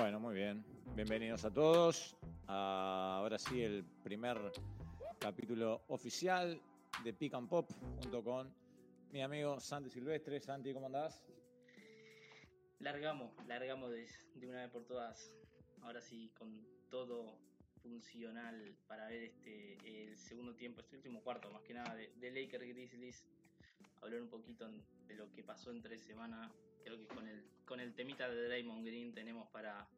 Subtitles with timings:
[0.00, 0.64] Bueno, muy bien.
[0.96, 2.16] Bienvenidos a todos.
[2.46, 4.38] ahora sí, el primer
[5.18, 6.58] capítulo oficial
[7.04, 7.70] de Pick and Pop
[8.02, 8.50] junto con
[9.12, 10.40] mi amigo Santi Silvestre.
[10.40, 11.22] Santi, ¿cómo andás?
[12.78, 14.08] Largamos, largamos de,
[14.48, 15.36] una vez por todas.
[15.82, 17.36] Ahora sí, con todo
[17.82, 22.30] funcional para ver este el segundo tiempo, este último cuarto, más que nada de, de
[22.30, 23.26] Lakers Grizzlies.
[24.00, 24.66] Hablar un poquito
[25.06, 26.50] de lo que pasó en tres semanas
[26.82, 29.88] creo que con el, con el temita de Draymond Green tenemos para,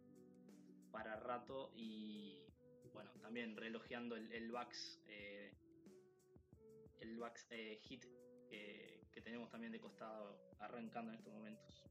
[0.90, 2.42] para rato y
[2.92, 4.52] bueno, también relojeando el, el
[5.08, 5.52] eh,
[7.00, 8.04] el Bucks eh, hit
[9.12, 11.84] que tenemos también de costado arrancando en estos momentos.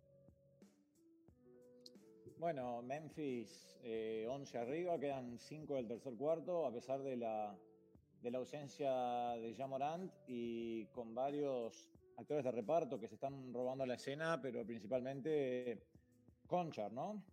[2.37, 7.55] Bueno, Memphis 11 eh, arriba, quedan 5 del tercer cuarto, a pesar de la,
[8.21, 8.91] de la ausencia
[9.37, 14.65] de Jamorant y con varios actores de reparto que se están robando la escena, pero
[14.65, 15.83] principalmente
[16.47, 17.23] Conchar, ¿no?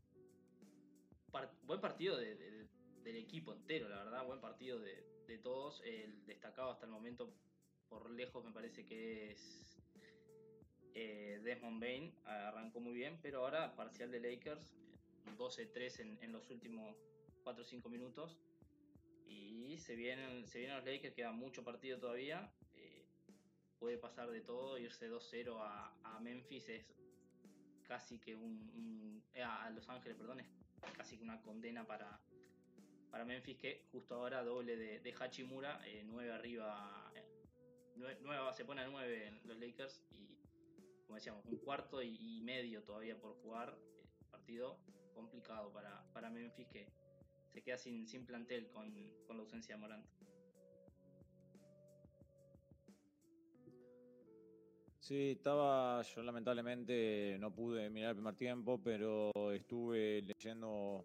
[1.65, 5.83] buen partido del equipo entero, la verdad, buen partido de, todos.
[5.85, 7.35] El destacado hasta el momento,
[7.89, 9.77] por lejos, me parece que es
[10.95, 12.15] eh, Desmond Bain.
[12.25, 14.73] Arrancó muy bien, pero ahora parcial de Lakers,
[15.37, 16.97] 12-3 en, los últimos
[17.45, 18.39] 4 o 5 minutos.
[19.27, 22.51] Y se vienen, se vienen los Lakers, queda mucho partido todavía.
[23.79, 26.85] Puede pasar de todo, irse 2-0 a, Memphis es
[27.85, 30.47] casi que un, eh, a Los Ángeles, perdón, es
[30.97, 32.21] casi que una condena para,
[33.11, 37.13] para Memphis que justo ahora doble de, Hachimura, 9 eh, arriba,
[37.97, 40.39] 9, eh, se pone a 9 en los Lakers y
[41.07, 43.79] como decíamos, un cuarto y, medio todavía por jugar,
[44.31, 44.79] partido
[45.15, 46.93] complicado para, para Memphis que
[47.49, 48.93] se queda sin, sin plantel con,
[49.27, 50.07] con la ausencia de Morant.
[55.09, 61.03] Sí, estaba, yo lamentablemente no pude mirar el primer tiempo, pero estuve leyendo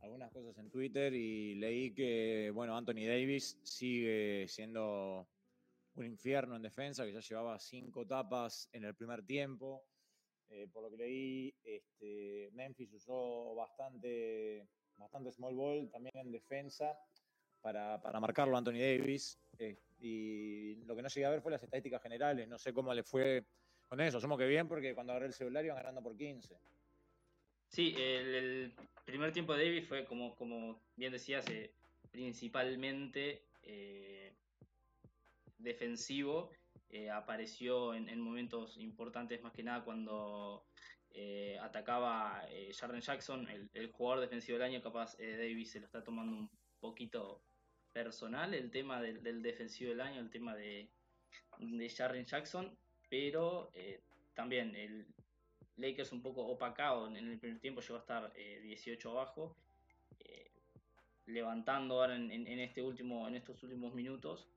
[0.00, 5.28] algunas cosas en Twitter y leí que, bueno, Anthony Davis sigue siendo
[5.96, 9.84] un infierno en defensa, que ya llevaba cinco tapas en el primer tiempo.
[10.48, 16.98] Eh, por lo que leí, este, Memphis usó bastante, bastante small ball también en defensa
[17.60, 19.38] para, para marcarlo a Anthony Davis.
[19.58, 22.48] Eh, y lo que no llegué a ver fue las estadísticas generales.
[22.48, 23.44] No sé cómo le fue
[23.88, 24.20] con eso.
[24.20, 26.58] Somos que bien porque cuando agarré el celular iban ganando por 15.
[27.68, 28.74] Sí, el,
[29.04, 31.72] primer tiempo de Davis fue, como, como bien decías, eh,
[32.10, 34.34] principalmente eh,
[35.58, 36.50] defensivo.
[37.12, 40.66] apareció en, momentos importantes, más que nada cuando
[41.60, 42.42] atacaba
[42.78, 44.82] Jaren Jackson, el, el, jugador defensivo del año.
[44.82, 47.40] Capaz Davis se lo está tomando un poquito
[47.92, 50.88] personal el tema del, defensivo del año, el tema de,
[51.58, 51.88] de
[52.24, 52.76] Jackson,
[53.08, 54.00] pero eh,
[54.34, 55.06] también el
[55.76, 59.56] Lakers un poco opacado en el primer tiempo, llegó a estar 18 eh, abajo,
[60.20, 60.50] eh,
[61.26, 64.48] levantando ahora en, este último, en estos últimos minutos,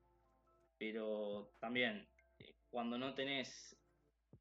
[0.78, 2.08] pero también
[2.70, 3.78] cuando no tenés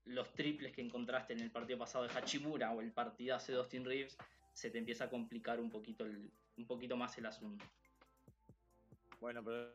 [0.05, 3.85] los triples que encontraste en el partido pasado de Hachimura o el partidazo de Austin
[3.85, 4.19] Reeves,
[4.53, 7.65] se te empieza a complicar un poquito, el, un poquito más el asunto.
[9.25, 9.73] Bueno, pero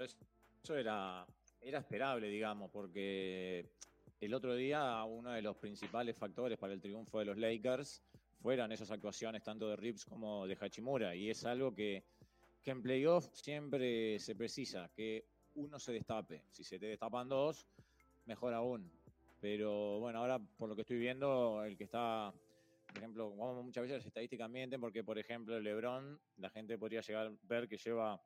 [0.00, 1.24] eso era,
[1.60, 3.64] era esperable, digamos, porque
[4.20, 8.02] el otro día uno de los principales factores para el triunfo de los Lakers
[8.40, 11.14] fueron esas actuaciones tanto de Rips como de Hachimura.
[11.14, 12.02] Y es algo que,
[12.60, 16.42] que en playoff siempre se precisa, que uno se destape.
[16.50, 17.68] Si se te destapan dos,
[18.26, 18.90] mejor aún.
[19.40, 22.34] Pero bueno, ahora por lo que estoy viendo, el que está,
[22.88, 27.28] por ejemplo, muchas veces las estadísticas mienten, porque por ejemplo LeBron, la gente podría llegar
[27.28, 28.20] a ver que lleva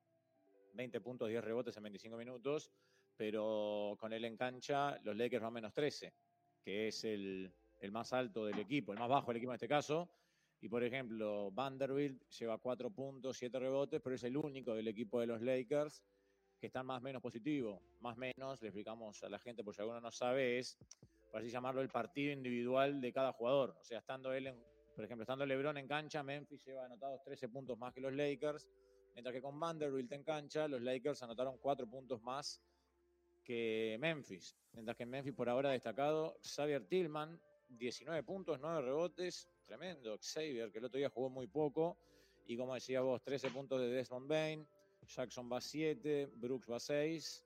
[0.76, 2.70] 20 puntos, 10 rebotes en 25 minutos,
[3.16, 6.12] pero con él en cancha los Lakers van menos 13,
[6.62, 7.52] que es el,
[7.90, 10.10] más alto del equipo, el más bajo del equipo en este caso.
[10.60, 15.20] Y por ejemplo, Vanderbilt lleva 4 puntos, 7 rebotes, pero es el único del equipo
[15.20, 16.02] de los Lakers
[16.58, 17.82] que está más menos positivo.
[18.00, 20.78] Más menos, le explicamos a la gente, por si alguno no sabe, es,
[21.30, 23.76] por así llamarlo, el partido individual de cada jugador.
[23.78, 24.52] O sea, estando él,
[24.94, 28.66] por ejemplo, estando LeBron en cancha, Memphis lleva anotados 13 puntos más que los Lakers
[29.16, 32.60] Mientras que con Vanderbilt en cancha, los Lakers anotaron cuatro puntos más
[33.42, 34.54] que Memphis.
[34.72, 37.40] Mientras que en Memphis por ahora destacado Xavier Tillman,
[37.70, 39.48] 19 puntos, 9 rebotes.
[39.64, 40.18] Tremendo.
[40.18, 41.96] Xavier, que el otro día jugó muy poco.
[42.46, 44.68] Y como decía vos, 13 puntos de Desmond Bain.
[45.06, 47.42] Jackson va 7, Brooks va 6.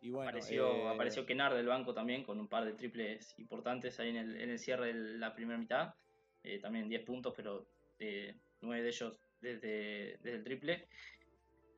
[0.00, 4.00] Y bueno, apareció, eh, apareció Kennard del banco también con un par de triples importantes
[4.00, 5.94] ahí en el, cierre de la primera mitad.
[6.42, 7.68] Eh, también 10 puntos, pero
[8.00, 10.86] eh, 9 de ellos desde, el triple.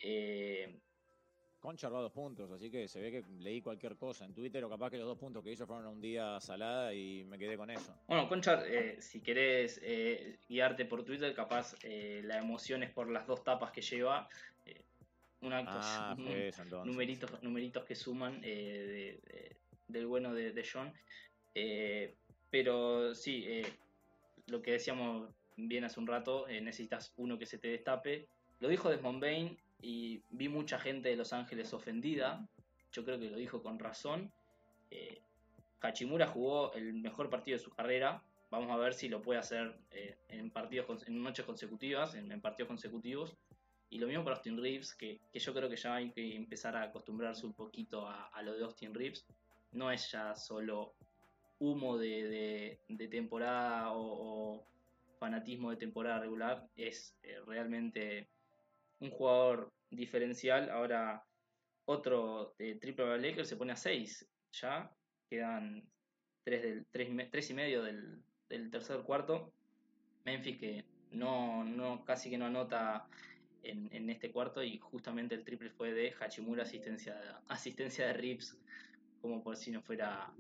[0.03, 0.79] Eh,
[1.61, 4.71] Conchar va dos puntos, así que se ve que leí cualquier cosa en Twitter o
[4.71, 7.71] capaz que los dos puntos que hizo fueron un día salada y me quedé con
[7.71, 7.93] eso.
[8.07, 13.11] Bueno, Conchar, eh, si querés eh, guiarte por Twitter, capaz eh, la emoción es por
[13.11, 14.29] las dos tapas que lleva.
[15.41, 16.15] una, ah,
[16.85, 20.93] numeritos, numeritos que suman del bueno de, de John.
[22.49, 23.63] pero sí,
[24.47, 28.29] lo que decíamos bien hace un rato, necesitas uno que se te destape.
[28.61, 32.47] Lo dijo Desmond Bain y vi mucha gente de Los Ángeles ofendida.
[32.93, 34.33] Yo creo que lo dijo con razón.
[34.91, 35.21] Eh,
[35.81, 38.23] Hachimura jugó el mejor partido de su carrera.
[38.51, 42.69] Vamos a ver si lo puede hacer eh, en partidos en noches consecutivas, en, partidos
[42.69, 43.37] consecutivos.
[43.91, 46.83] Y lo mismo para Austin Reeves, que, yo creo que ya hay que empezar a
[46.83, 49.27] acostumbrarse un poquito a, lo de Austin Reeves.
[49.73, 50.95] No es ya solo
[51.59, 52.81] humo de,
[53.11, 54.65] temporada o,
[55.19, 58.29] fanatismo de temporada regular, es eh, realmente
[59.01, 60.71] un jugador diferencial.
[60.71, 61.25] Ahora
[61.87, 64.27] otro de Triple Lakers se pone a 6.
[64.53, 64.91] Ya
[65.29, 65.85] quedan
[66.45, 66.87] 3, del,
[67.31, 69.53] 3, y medio del, del, tercer cuarto.
[70.25, 73.07] Memphis que no, no casi que no anota
[73.63, 78.57] en, en, este cuarto y justamente el triple fue de Hachimura asistencia, asistencia de Rips,
[79.21, 80.33] como por si no fuera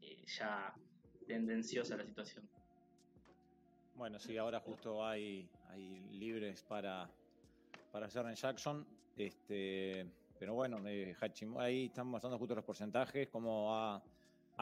[0.00, 0.74] eh, ya
[1.26, 2.48] tendenciosa la situación.
[4.00, 7.06] Bueno, sí, ahora justo hay, hay libres para,
[7.92, 8.86] para Jackson.
[9.14, 10.06] Este,
[10.38, 11.14] pero bueno, eh,
[11.58, 14.02] ahí están mostrando justo los porcentajes, cómo ha,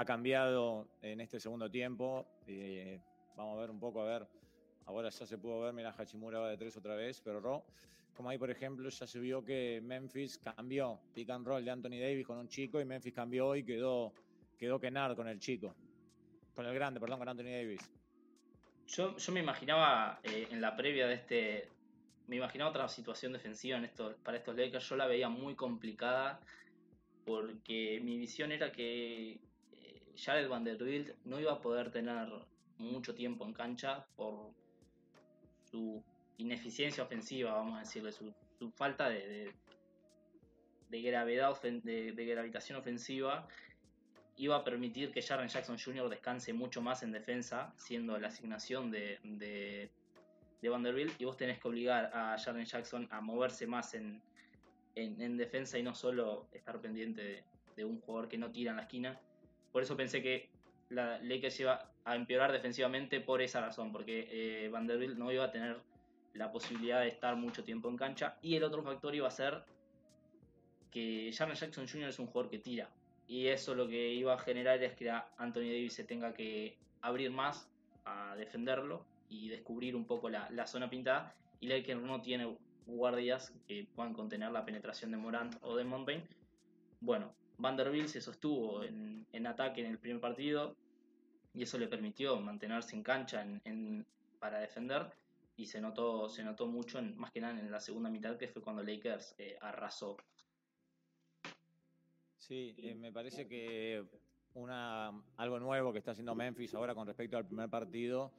[0.04, 2.26] cambiado en este segundo tiempo.
[2.48, 3.00] Eh,
[3.36, 4.26] vamos a ver un poco, a ver.
[4.86, 7.64] Ahora ya se pudo ver, mira, Hachimura va de tres otra vez, pero Ro,
[8.16, 12.00] como ahí por ejemplo, ya se vio que Memphis cambió pick and roll de Anthony
[12.00, 14.12] Davis con un chico y Memphis cambió y quedó,
[14.58, 15.76] quedó Kennard con el chico.
[16.56, 17.97] Con el grande, perdón, con Anthony Davis.
[18.88, 21.68] Yo, yo me imaginaba eh, en la previa de este,
[22.26, 23.90] me imaginaba otra situación defensiva en
[24.22, 24.88] para estos Lakers.
[24.88, 26.40] Yo la veía muy complicada
[27.26, 29.32] porque mi visión era que
[29.72, 32.28] eh, Jared Vanderbilt no iba a poder tener
[32.78, 34.52] mucho tiempo en cancha por
[35.70, 36.02] su
[36.38, 38.32] ineficiencia ofensiva, vamos a decirle, su,
[38.72, 39.52] falta de,
[40.88, 43.46] de, gravedad, de, gravitación ofensiva,
[44.38, 46.08] iba a permitir que Jaren Jackson Jr.
[46.08, 49.18] descanse mucho más en defensa, siendo la asignación de,
[50.60, 54.20] de Vanderbilt y vos tenés que obligar a Jaren Jackson a moverse más en,
[54.94, 57.44] en, defensa y no solo estar pendiente
[57.76, 59.20] de, un jugador que no tira en la esquina.
[59.70, 60.48] Por eso pensé que
[60.88, 65.50] la Lakers iba a empeorar defensivamente por esa razón, porque eh, Vanderbilt no iba a
[65.52, 65.78] tener
[66.34, 68.36] la posibilidad de estar mucho tiempo en cancha.
[68.42, 69.62] Y el otro factor iba a ser
[70.90, 72.08] que Jaren Jackson Jr.
[72.08, 72.90] es un jugador que tira.
[73.28, 77.30] Y eso lo que iba a generar es que Anthony Davis se tenga que abrir
[77.30, 77.68] más
[78.06, 81.36] a defenderlo y descubrir un poco la, zona pintada.
[81.60, 86.22] Y Lakers no tiene guardias que puedan contener la penetración de Morant o de Montbain.
[87.00, 90.74] Bueno, Vanderbilt se sostuvo en, ataque en el primer partido
[91.52, 94.06] y eso le permitió mantenerse en cancha en,
[94.38, 95.12] para defender
[95.54, 98.48] y se notó, se notó mucho, en, más que nada en la segunda mitad, que
[98.48, 100.16] fue cuando Lakers eh, arrasó.
[102.48, 104.02] Sí, eh, me parece que
[104.54, 108.32] una, algo nuevo que está haciendo Memphis ahora con respecto al primer partido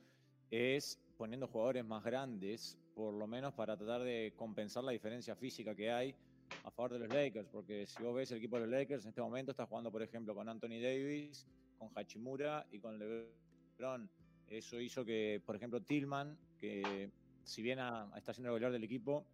[0.49, 5.75] es poniendo jugadores más grandes, por lo menos para tratar de compensar la diferencia física
[5.75, 6.15] que hay
[6.63, 9.09] a favor de los Lakers, porque si vos ves el equipo de los Lakers en
[9.09, 11.45] este momento está jugando, por ejemplo, con Anthony Davis,
[11.77, 14.09] con Hachimura y con LeBron.
[14.47, 17.11] Eso hizo que, por ejemplo, Tillman, que
[17.43, 17.77] si bien
[18.17, 19.27] está siendo regular del equipo,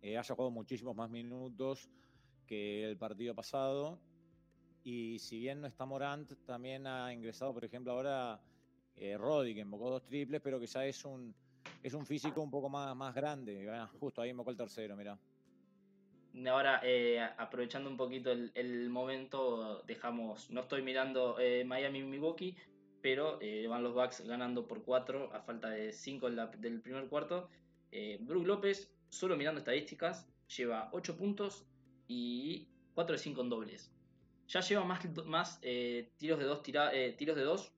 [0.00, 1.90] eh, haya jugado muchísimos más minutos
[2.46, 3.98] que el partido pasado.
[4.84, 8.40] Y si bien no está Morant, también ha ingresado, por ejemplo, ahora
[8.96, 11.34] eh, Roddy, que invocó dos triples, pero que ya es un,
[11.82, 13.68] es un físico un poco más, más grande.
[14.00, 15.18] justo ahí invocó el tercero, mira.
[16.48, 22.56] Ahora, eh, aprovechando un poquito el, momento, dejamos, no estoy mirando eh, Miami-Milwaukee,
[23.02, 27.48] pero eh, van los Bucks ganando por 4 a falta de 5 del primer cuarto.
[28.20, 31.66] Brook López, solo mirando estadísticas, lleva 8 puntos
[32.08, 33.92] y 4 de 5 en dobles.
[34.52, 35.60] Ya lleva más, más
[36.18, 37.72] tiros de 2 tiros de dos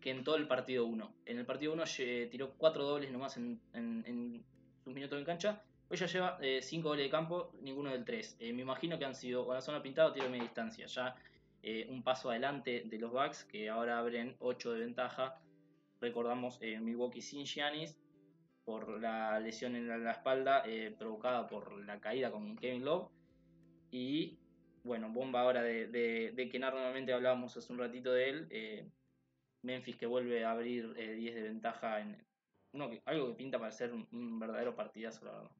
[0.00, 1.14] que en todo el partido 1.
[1.26, 1.82] En el partido 1
[2.30, 4.44] tiró 4 dobles nomás en, en,
[4.84, 5.62] sus minutos en cancha.
[5.88, 8.36] Hoy ya lleva 5 eh, goles de campo, ninguno del 3.
[8.38, 10.86] Eh, me imagino que han sido con la zona pintada tiro de media distancia.
[10.86, 11.16] Ya
[11.64, 15.40] eh, un paso adelante de los Bucks que ahora abren 8 de ventaja.
[16.00, 17.98] Recordamos Milwaukee sin Giannis
[18.64, 20.62] por la lesión en la, espalda
[20.96, 23.10] provocada por la caída con Kevin Love.
[23.90, 24.38] Y
[24.84, 28.92] bueno, bomba ahora de, de, de normalmente hablábamos hace un ratito de él
[29.62, 32.16] Memphis que vuelve a abrir 10 eh, de ventaja en
[32.72, 35.50] uno algo que pinta para ser un, verdadero partidazo, la verdad.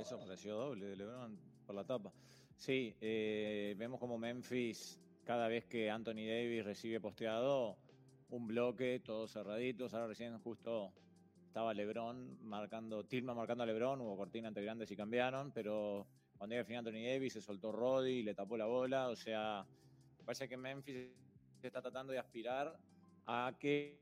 [0.00, 2.12] eso pareció doble de LeBron por la tapa.
[2.56, 7.78] Sí, eh, vemos como Memphis, cada vez que Anthony Davis recibe posteado,
[8.30, 9.94] un bloque, todos cerraditos.
[9.94, 10.92] Ahora recién justo
[11.46, 16.54] estaba LeBron marcando, Tilma marcando a LeBron, hubo cortina entre grandes y cambiaron, pero cuando
[16.54, 19.08] llega el final Anthony Davis se soltó Roddy, le tapó la bola.
[19.08, 19.66] O sea,
[20.24, 21.10] parece que Memphis
[21.62, 22.78] está tratando de aspirar
[23.26, 24.00] a que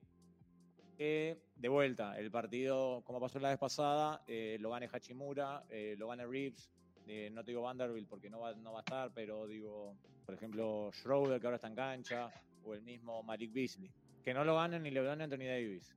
[0.98, 6.08] de vuelta, el partido, como pasó la vez pasada, eh, lo gane Hachimura, eh, lo
[6.08, 6.70] gane Reeves,
[7.06, 10.34] eh, no te digo Vanderbilt porque no va, no va a estar, pero digo, por
[10.34, 12.30] ejemplo, Schroeder que ahora está en cancha,
[12.64, 13.90] o el mismo Malik Beasley.
[14.24, 15.94] Que no lo ganen ni le ganen Anthony Davis.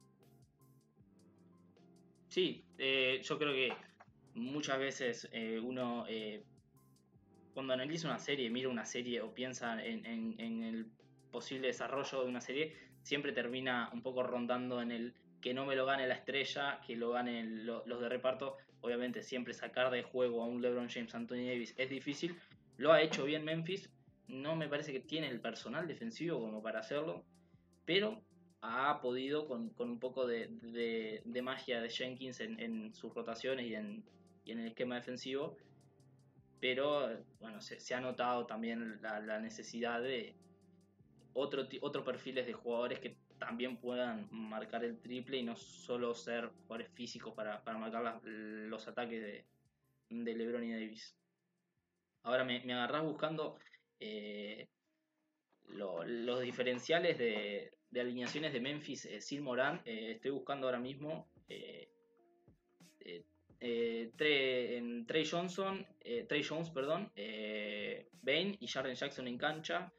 [2.28, 2.64] Sí,
[3.24, 3.74] yo creo que
[4.40, 5.30] muchas veces
[5.64, 6.06] uno,
[7.54, 10.06] cuando analiza una serie, mira una serie o piensa en,
[10.64, 10.88] el
[11.32, 15.76] posible desarrollo de una serie, siempre termina un poco rondando en el que no me
[15.76, 18.58] lo gane la estrella, que lo ganen los de reparto.
[18.82, 22.38] Obviamente siempre sacar de juego a un LeBron James, Anthony Davis es difícil.
[22.78, 23.90] Lo ha hecho bien Memphis.
[24.28, 27.26] No me parece que tiene el personal defensivo como para hacerlo.
[27.86, 28.22] Pero
[28.62, 34.04] ha podido con, un poco de, magia de Jenkins en, sus rotaciones y en,
[34.58, 35.56] el esquema defensivo.
[36.60, 40.36] Pero bueno, se, ha notado también la necesidad de,
[41.34, 46.48] otro, otro perfiles de jugadores que también puedan marcar el triple y no solo ser
[46.48, 49.46] jugadores físicos para, marcar los ataques de,
[50.10, 51.16] de, LeBron y Davis.
[52.24, 53.58] Ahora me, me agarrás buscando
[54.00, 54.68] eh,
[55.70, 59.82] los diferenciales de, alineaciones de Memphis eh, sin Morán.
[59.86, 61.32] Eh, estoy buscando ahora mismo
[63.60, 65.86] Trey, Johnson,
[66.28, 69.92] Trey Jones, perdón, Bane y Jaren Jackson en cancha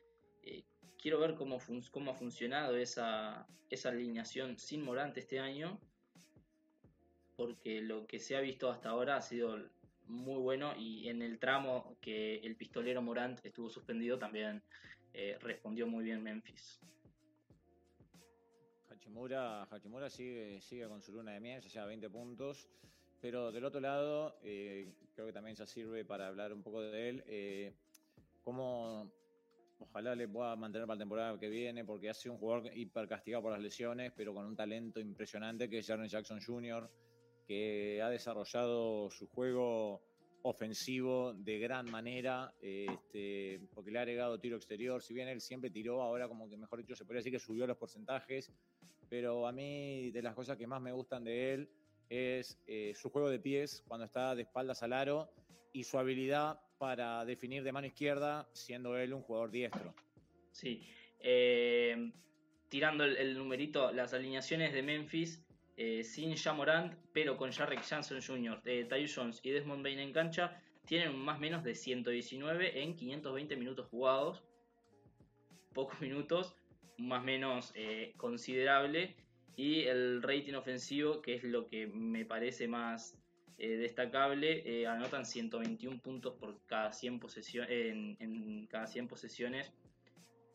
[1.01, 1.59] quiero ver cómo,
[1.91, 5.81] cómo ha funcionado esa, esa alineación sin Morante este año,
[7.37, 9.57] porque lo que se ha visto hasta ahora ha sido
[10.07, 14.63] muy bueno y en el tramo que el pistolero Morant estuvo suspendido también
[15.15, 16.81] eh, respondió muy bien Memphis.
[18.91, 22.69] Hachimura, Hachimura sigue, sigue con su luna de miel, ya lleva 20 puntos,
[23.21, 27.09] pero del otro lado, eh, creo que también ya sirve para hablar un poco de
[27.09, 27.75] él, eh,
[29.83, 33.09] Ojalá le pueda mantener para la temporada que viene, porque ha sido un jugador hiper
[33.09, 36.91] castigado por las lesiones, pero con un talento impresionante que es Jaren Jackson Jr.,
[37.47, 40.03] que ha desarrollado su juego
[40.43, 45.03] ofensivo de gran manera, este, porque le ha agregado tiro exterior.
[45.03, 47.67] Si bien él siempre tiró, ahora como que mejor dicho se podría decir que subió
[47.67, 48.53] los porcentajes,
[49.09, 51.71] pero a mí de las cosas que más me gustan de él
[52.11, 55.33] es eh, su juego de pies cuando está de espaldas al aro
[55.73, 59.95] y su habilidad para definir de mano izquierda, siendo él un jugador diestro.
[60.53, 60.87] Sí.
[61.21, 62.13] Eh,
[62.69, 65.45] tirando el, numerito, las alineaciones de Memphis,
[65.77, 70.63] eh, sin Jamorant, pero con Jarrett Johnson Jr., eh, Jones y Desmond Bain en cancha,
[70.87, 74.43] tienen más o menos de 119 en 520 minutos jugados.
[75.73, 76.57] Pocos minutos,
[76.99, 79.17] más o menos eh, considerable.
[79.57, 83.17] Y el rating ofensivo, que es lo que me parece más
[83.59, 89.73] eh, destacable, eh, anotan 121 puntos por cada 100 posesiones, en, cada 100 posesiones.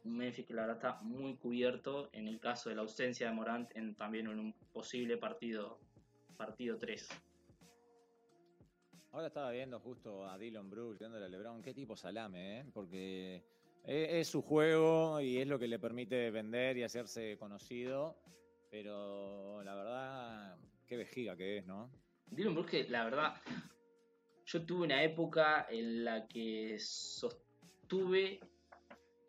[0.04, 3.76] Memphis que la verdad está muy cubierto en el caso de la ausencia de Morant
[3.76, 5.80] en, también en un posible partido,
[6.38, 7.10] partido 3.
[9.12, 12.66] Ahora estaba viendo justo a Dylan Brooks, viendo a LeBron, qué tipo salame, ¿eh?
[12.74, 13.44] porque
[13.86, 18.18] es, su juego y es lo que le permite vender y hacerse conocido,
[18.76, 21.90] pero la verdad, qué vejiga que es, ¿no?
[22.26, 23.42] Dylan Brooks, la verdad,
[24.46, 28.42] yo tuve una época en la que sostuve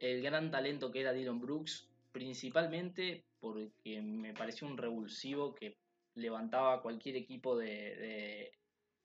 [0.01, 5.77] el gran talento que era Dylan Brooks, principalmente porque me pareció un revulsivo que
[6.17, 8.51] levantaba cualquier equipo de,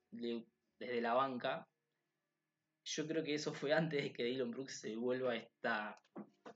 [0.09, 1.67] desde la banca.
[2.83, 6.01] Yo creo que eso fue antes de que Dylan Brooks se vuelva esta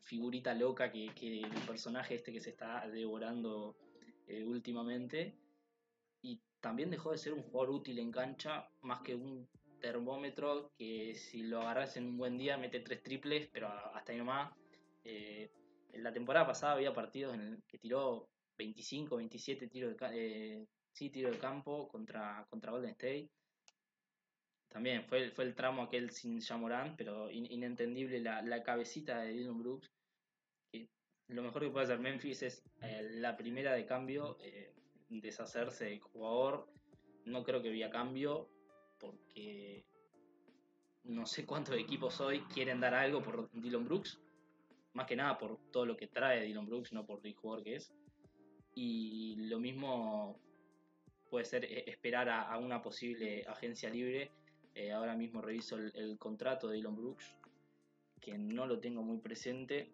[0.02, 3.76] figurita loca que, el personaje este que se está devorando
[4.28, 5.38] eh, últimamente
[6.66, 9.48] también dejó de ser un jugador útil en cancha, más que un
[9.80, 14.18] termómetro que si lo agarras en un buen día mete tres triples, pero hasta ahí
[14.18, 14.52] nomás.
[15.04, 15.52] Eh,
[15.94, 18.28] en la temporada pasada había partidos en el que tiró
[18.58, 20.68] 25, 27 tiros de, eh,
[21.00, 23.30] de campo contra, contra Golden State.
[24.76, 29.58] También fue, fue el tramo aquel sin Jamorán, pero inentendible la, la, cabecita de Dylan
[29.58, 29.90] Brooks.
[31.30, 34.38] Lo mejor que puede hacer Memphis es eh, la primera de cambio
[35.08, 36.68] deshacerse del jugador.
[37.24, 38.50] No creo que vía cambio,
[39.00, 39.86] porque
[41.06, 44.20] no sé cuántos equipos hoy quieren dar algo por Dylan Brooks.
[44.92, 47.76] Más que nada por todo lo que trae Dylan Brooks, no por el jugador que
[47.76, 47.94] es.
[48.74, 50.38] Y lo mismo
[51.30, 54.32] puede ser eh, esperar a, una posible agencia libre.
[54.76, 57.34] Eh, ahora mismo reviso el, contrato de Elon Brooks,
[58.20, 59.90] que no lo tengo muy presente.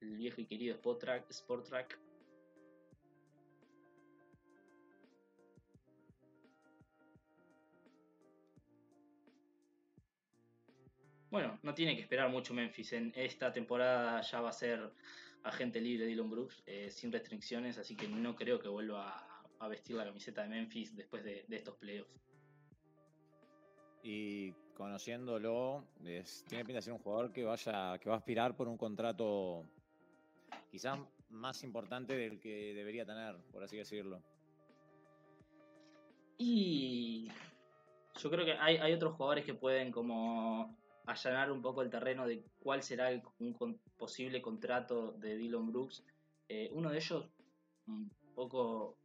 [0.00, 0.98] El viejo y querido Sport
[1.68, 2.00] Track.
[11.30, 12.92] Bueno, no tiene que esperar mucho Memphis.
[12.94, 14.92] En esta temporada ya va a ser
[15.44, 19.31] agente libre Dylan Brooks, eh, sin restricciones, así que no creo que vuelva a,
[19.68, 22.10] vestir la camiseta de Memphis después de, estos playoffs.
[24.02, 28.68] Y conociéndolo, tiene pinta de ser un jugador que vaya, que va a aspirar por
[28.68, 29.64] un contrato
[30.70, 30.98] quizás
[31.30, 34.20] más importante del que debería tener, por así decirlo.
[36.38, 37.28] Y
[38.20, 40.76] yo creo que hay, hay otros jugadores que pueden como
[41.06, 46.04] allanar un poco el terreno de cuál será el, un posible contrato de Dylan Brooks.
[46.48, 47.28] Eh, uno de ellos,
[47.86, 48.98] un poco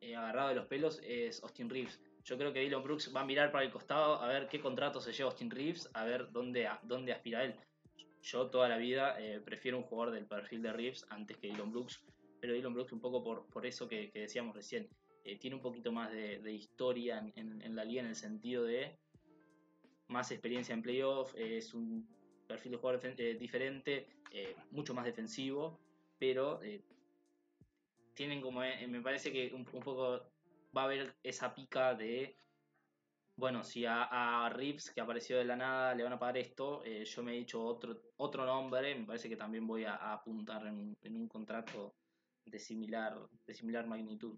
[0.00, 2.00] eh, agarrado de los pelos, es Austin Reeves.
[2.24, 5.00] Yo creo que Dylan Brooks va a mirar para el costado a ver qué contrato
[5.00, 7.54] se lleva Austin Reeves, a ver dónde, dónde aspira él.
[8.22, 11.70] Yo toda la vida eh, prefiero un jugador del perfil de Reeves antes que Dylan
[11.70, 12.02] Brooks,
[12.40, 14.88] pero Dylan Brooks un poco por, por eso que, decíamos recién.
[15.40, 18.98] tiene un poquito más de, historia en, la liga en el sentido de
[20.08, 22.08] más experiencia en playoff, es un
[22.48, 25.78] perfil de jugador eh, diferente, eh, mucho más defensivo,
[26.18, 26.82] pero eh,
[28.18, 30.32] tienen como, me parece que un, poco
[30.76, 32.36] va a haber esa pica de,
[33.36, 34.02] bueno, si a,
[34.44, 37.36] a Rips, que apareció de la nada, le van a pagar esto, yo me he
[37.38, 41.94] dicho otro, otro nombre, me parece que también voy a, apuntar en, en, un contrato
[42.44, 44.36] de similar, de similar magnitud.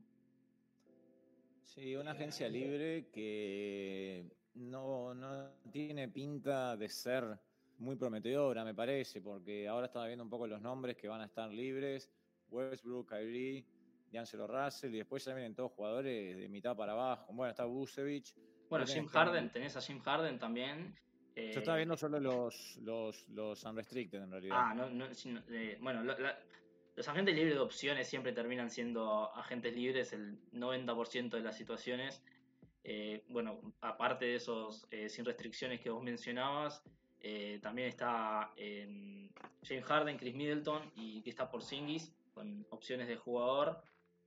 [1.65, 7.41] Sí, una agencia libre que no, no tiene pinta de ser
[7.79, 11.25] muy prometedora, me parece, porque ahora estaba viendo un poco los nombres que van a
[11.25, 12.11] estar libres.
[12.53, 13.65] Westbrook, Kyrie,
[14.13, 17.33] D'Angelo Russell, y después ya vienen todos jugadores de mitad para abajo.
[17.33, 18.35] Bueno, está Busevich.
[18.69, 20.95] Bueno, Jim Harden, tenés a Jim Harden también.
[21.37, 24.57] Yo estaba viendo solo los, los, los unrestricted en realidad.
[24.59, 25.07] Ah, no, no,
[25.49, 26.03] eh, bueno,
[26.97, 32.23] los agentes libres de opciones siempre terminan siendo agentes libres el 90% de las situaciones.
[32.85, 36.83] Eh, bueno, aparte de esos eh, sin restricciones que vos mencionabas,
[37.21, 43.83] eh, también está James Harden, Chris Middleton y está por Singis con opciones de jugador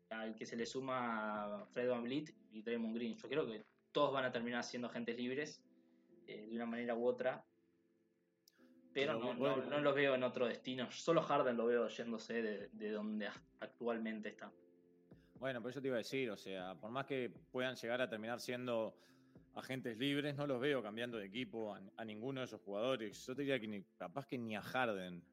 [0.09, 3.15] al que se le suma Fred Van Vliet y Draymond Green.
[3.15, 5.63] Yo creo que todos van a terminar siendo agentes libres
[6.27, 7.43] de una manera u otra.
[8.93, 10.91] Pero, no, no, lo veo en otro destino.
[10.91, 13.27] Solo Harden lo veo yéndose de, de donde
[13.59, 14.51] actualmente está.
[15.39, 18.07] Bueno, por eso te iba a decir, o sea, por más que puedan llegar a
[18.07, 18.95] terminar siendo
[19.55, 23.25] agentes libres, no los veo cambiando de equipo a, ninguno de esos jugadores.
[23.25, 25.23] Yo te diría que ni, capaz que ni a Harden.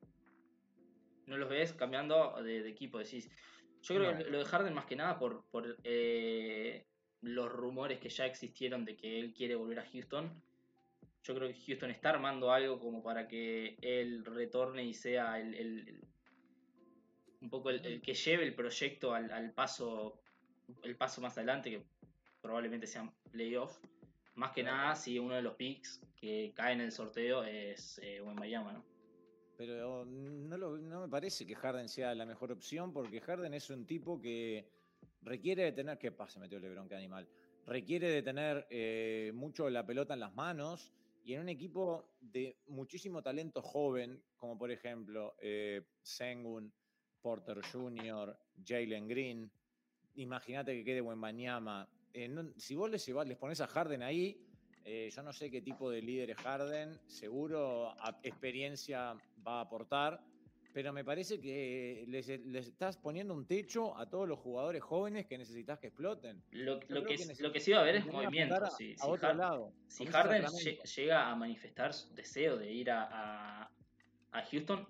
[1.27, 3.31] No los ves cambiando de, equipo, decís.
[3.83, 6.87] Yo creo que lo de Harden más que nada por, por eh,
[7.23, 10.43] los rumores que ya existieron de que él quiere volver a Houston.
[11.23, 16.01] Yo creo que Houston está armando algo como para que él retorne y sea el
[17.41, 20.21] un poco el, que lleve el proyecto al, paso
[20.83, 21.83] el paso más adelante, que
[22.41, 23.79] probablemente sean playoff.
[24.35, 28.23] Más que nada si uno de los picks que cae en el sorteo es eh,
[28.23, 28.85] Miami, ¿no?
[29.61, 33.85] Pero no, no me parece que Harden sea la mejor opción, porque Harden es un
[33.85, 34.67] tipo que
[35.21, 35.99] requiere de tener.
[35.99, 36.41] ¿Qué pasa?
[36.41, 37.29] Metió Lebron, qué animal.
[37.67, 42.57] Requiere de tener eh, mucho la pelota en las manos y en un equipo de
[42.69, 46.73] muchísimo talento joven, como por ejemplo eh, Sengun,
[47.21, 49.53] Porter Jr., Jalen Green.
[50.15, 51.21] Imagínate que quede buen
[52.15, 54.43] Eh, si vos les, les pones a Harden ahí,
[54.85, 59.15] eh, yo no sé qué tipo de líder es Harden, seguro experiencia
[59.47, 60.21] va a aportar,
[60.73, 65.37] pero me parece que les, estás poniendo un techo a todos los jugadores jóvenes que
[65.37, 66.43] necesitas que exploten.
[66.53, 66.87] Lo, que,
[67.39, 68.67] lo que sí va a haber es movimiento.
[68.77, 70.47] si, Harden,
[70.97, 73.71] llega a manifestar su deseo de ir a,
[74.33, 74.87] a Houston,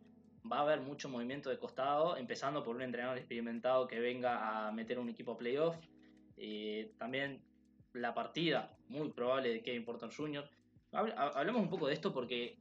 [0.50, 4.72] va a haber mucho movimiento de costado, empezando por un entrenador experimentado que venga a
[4.72, 5.76] meter un equipo a playoff.
[6.37, 7.42] Eh, también
[7.94, 10.48] la partida muy probable de Kevin Porter Jr.
[10.92, 12.59] Hablemos un poco de esto porque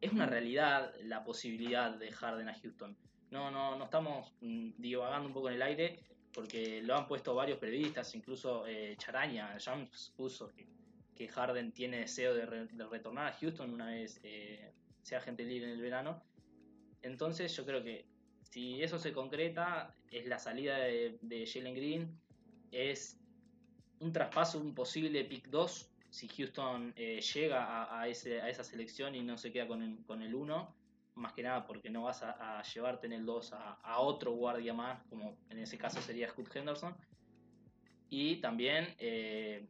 [0.00, 2.96] es una realidad la posibilidad de Harden a Houston.
[3.30, 6.00] No, no, no estamos mm, divagando un poco en el aire
[6.32, 10.66] porque lo han puesto varios periodistas, incluso eh, Charaña, James puso que,
[11.28, 15.80] Harden tiene deseo de, retornar a Houston una vez eh, sea gente libre en el
[15.80, 16.20] verano.
[17.00, 18.06] Entonces yo creo que
[18.42, 22.20] si eso se concreta, es la salida de, Jalen Green,
[22.72, 23.20] es
[24.02, 29.38] un traspaso, un posible pick 2, si Houston eh, llega a, esa selección y no
[29.38, 30.74] se queda con el, con el 1.
[31.14, 35.02] más que nada porque no vas a, llevarte en el 2 a, otro guardia más,
[35.04, 36.94] como en ese caso sería Scott Henderson.
[38.10, 39.66] Y también eh,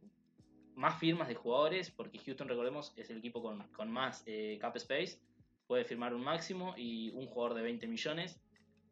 [0.75, 5.19] más firmas de jugadores, porque Houston, recordemos, es el equipo con, más eh, cap space.
[5.67, 8.41] Puede firmar un máximo y un jugador de 20 millones.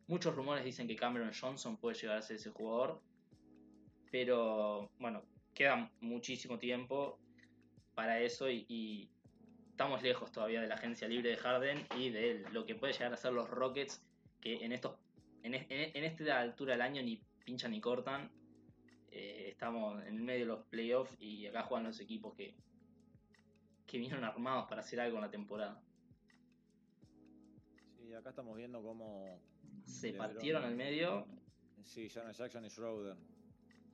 [0.08, 3.02] Muchos rumores dicen que Cameron Johnson puede llegar a ser ese jugador.
[4.10, 7.20] Pero bueno, queda muchísimo tiempo
[7.96, 9.10] para eso y,
[9.70, 13.14] estamos lejos todavía de la agencia libre de Harden y de lo que puede llegar
[13.14, 14.04] a ser los Rockets,
[14.40, 14.96] que en, estos,
[15.42, 18.30] en, en esta altura del año ni pinchan ni cortan.
[19.12, 22.54] Eh, estamos en medio de los playoffs y acá juegan los equipos que,
[23.86, 25.82] que vinieron armados para hacer algo en la temporada.
[27.98, 29.42] Sí, acá estamos viendo cómo...
[29.84, 31.26] Se partieron al medio.
[31.84, 33.18] Sí, Janet Jackson y Schroeder.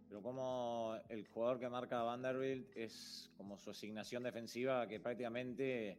[0.07, 5.97] Pero como el jugador que marca Vanderbilt es como su asignación defensiva que prácticamente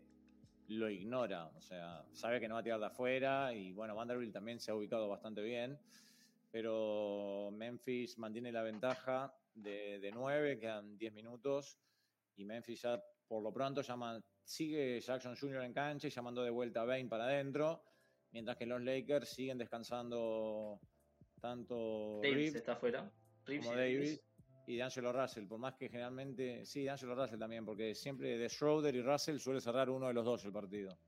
[0.69, 1.51] lo ignora.
[1.57, 4.71] O sea, sabe que no va a tirar de afuera y bueno, Vanderbilt también se
[4.71, 5.79] ha ubicado bastante bien.
[6.51, 11.79] Pero Memphis mantiene la ventaja de, de 9, quedan 10 minutos
[12.37, 15.65] y Memphis ya por lo pronto llama, sigue Jackson Jr.
[15.65, 17.83] en cancha y llamando de vuelta a Bain para adentro,
[18.33, 20.81] mientras que los Lakers siguen descansando
[21.41, 23.13] tanto Davis está afuera
[23.57, 24.19] como David
[24.67, 28.37] y de Angelo Russell, por más que generalmente, sí, de Angelo Russell también, porque siempre
[28.37, 30.99] de Schroeder y Russell suele cerrar uno de los dos el partido.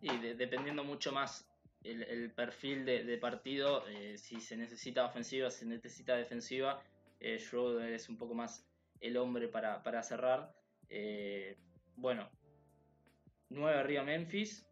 [0.00, 1.46] Y dependiendo mucho más
[1.84, 6.82] el, perfil de, partido, eh, si se necesita ofensiva, si se necesita defensiva,
[7.20, 8.66] eh, Schroeder es un poco más
[9.00, 10.54] el hombre para, cerrar.
[10.88, 11.58] Eh,
[11.96, 12.30] bueno,
[13.50, 14.66] 9 arriba Memphis.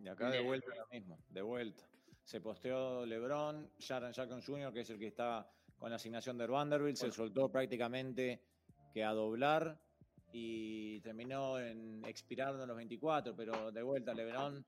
[0.00, 1.88] Y acá de, vuelta lo mismo, de vuelta.
[2.24, 6.46] Se posteó LeBron, Sharon Jackson Jr., que es el que está con la asignación de
[6.46, 8.42] Vanderbilt, se soltó prácticamente
[8.92, 9.78] que a doblar
[10.32, 14.64] y terminó en expirando en los 24, pero de vuelta LeBron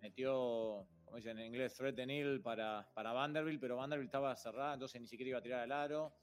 [0.00, 5.00] metió, como dicen en inglés, threat and para, para Vanderbilt, pero Vanderbilt estaba cerrada, entonces
[5.00, 6.14] ni siquiera iba a tirar al aro.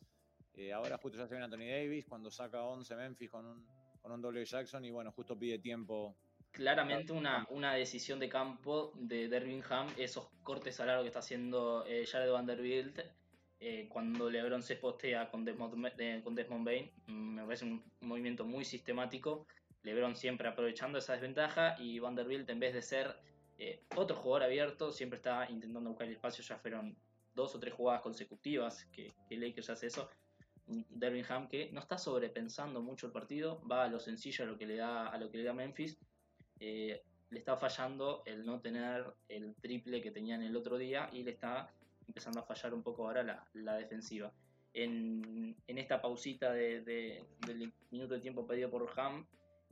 [0.53, 3.67] Eh, ahora justo ya se viene Anthony Davis cuando saca 11 Memphis con un,
[4.01, 6.17] con un doble Jackson y bueno, justo pide tiempo.
[6.51, 11.85] Claramente una, una decisión de campo de Dervingham, esos cortes al aro que está haciendo
[11.85, 12.99] eh, Jared Vanderbilt
[13.59, 17.83] eh, cuando LeBron se postea con Desmond, eh, con Desmond Bain, mm, me parece un,
[18.01, 19.47] movimiento muy sistemático.
[19.81, 23.15] LeBron siempre aprovechando esa desventaja y Vanderbilt, en vez de ser
[23.57, 26.43] eh, otro jugador abierto, siempre está intentando buscar el espacio.
[26.43, 26.95] Ya fueron
[27.33, 30.07] dos o tres jugadas consecutivas que, que Lakers hace eso.
[30.67, 34.67] Dervingham que no está sobrepensando mucho el partido, va a lo sencillo, a lo que
[34.67, 35.97] le da, a lo que le da Memphis.
[36.59, 41.31] le está fallando el no tener el triple que tenían el otro día y le
[41.31, 41.73] está
[42.07, 44.31] empezando a fallar un poco ahora la, defensiva.
[44.73, 49.25] En, esta pausita de, del minuto de tiempo pedido por Ham,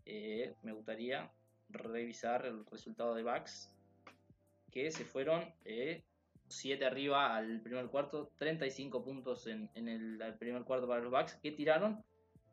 [0.06, 1.32] eh, me gustaría
[1.70, 3.72] revisar el resultado de Bucks,
[4.72, 5.44] que se fueron
[6.48, 11.36] 7 eh, arriba al primer cuarto, 35 puntos en, el, primer cuarto para los Bucks,
[11.36, 12.04] que tiraron,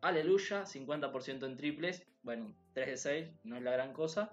[0.01, 4.31] aleluya, 50% en triples, bueno, 3 de 6, no es la gran cosa,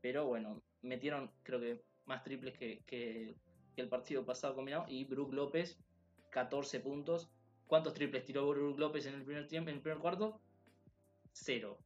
[0.00, 3.34] pero bueno, metieron creo que más triples que
[3.76, 4.84] el partido pasado combinado.
[4.88, 5.78] Y Brook López,
[6.30, 7.30] 14 puntos.
[7.66, 10.40] ¿Cuántos triples tiró Brook López en el primer tiempo, en el primer cuarto?
[11.32, 11.78] Cero.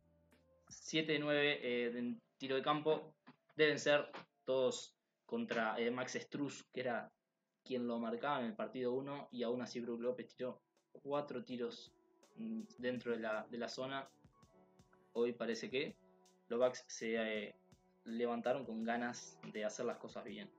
[0.69, 3.15] 7 de 9 eh, en tiro de campo.
[3.57, 4.11] Deben ser
[4.45, 7.13] todos contra eh, Max Struz, que era
[7.65, 9.29] quien lo marcaba en el partido 1.
[9.33, 10.61] Y aún así Brook López tiró
[11.03, 11.93] 4 tiros
[12.37, 14.09] mm, dentro de la, de la, zona.
[15.13, 15.97] Hoy parece que
[16.49, 17.55] los Bucks se eh,
[18.05, 20.51] levantaron con ganas de hacer las cosas bien.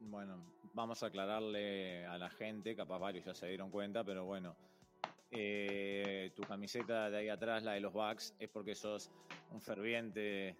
[0.00, 4.56] Bueno, vamos a aclararle a la gente, capaz varios ya se dieron cuenta, pero bueno,
[5.30, 9.10] eh, tu camiseta de ahí atrás, la de los Bucks, es porque sos
[9.50, 10.56] un ferviente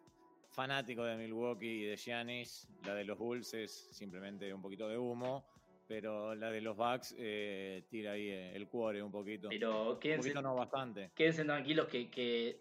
[0.51, 2.69] fanático de Milwaukee y de Giannis.
[2.85, 5.45] La de los Bulls es simplemente un poquito de humo,
[5.87, 9.49] pero la de los Bucks eh, tira ahí eh, el cuore un poquito.
[9.49, 11.13] Pero quédense, un poquito no bastante.
[11.15, 12.61] Quédense tranquilos que, que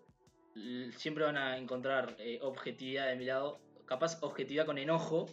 [0.95, 3.59] siempre van a encontrar objetividad de mi lado.
[3.85, 5.27] Capaz objetividad con enojo,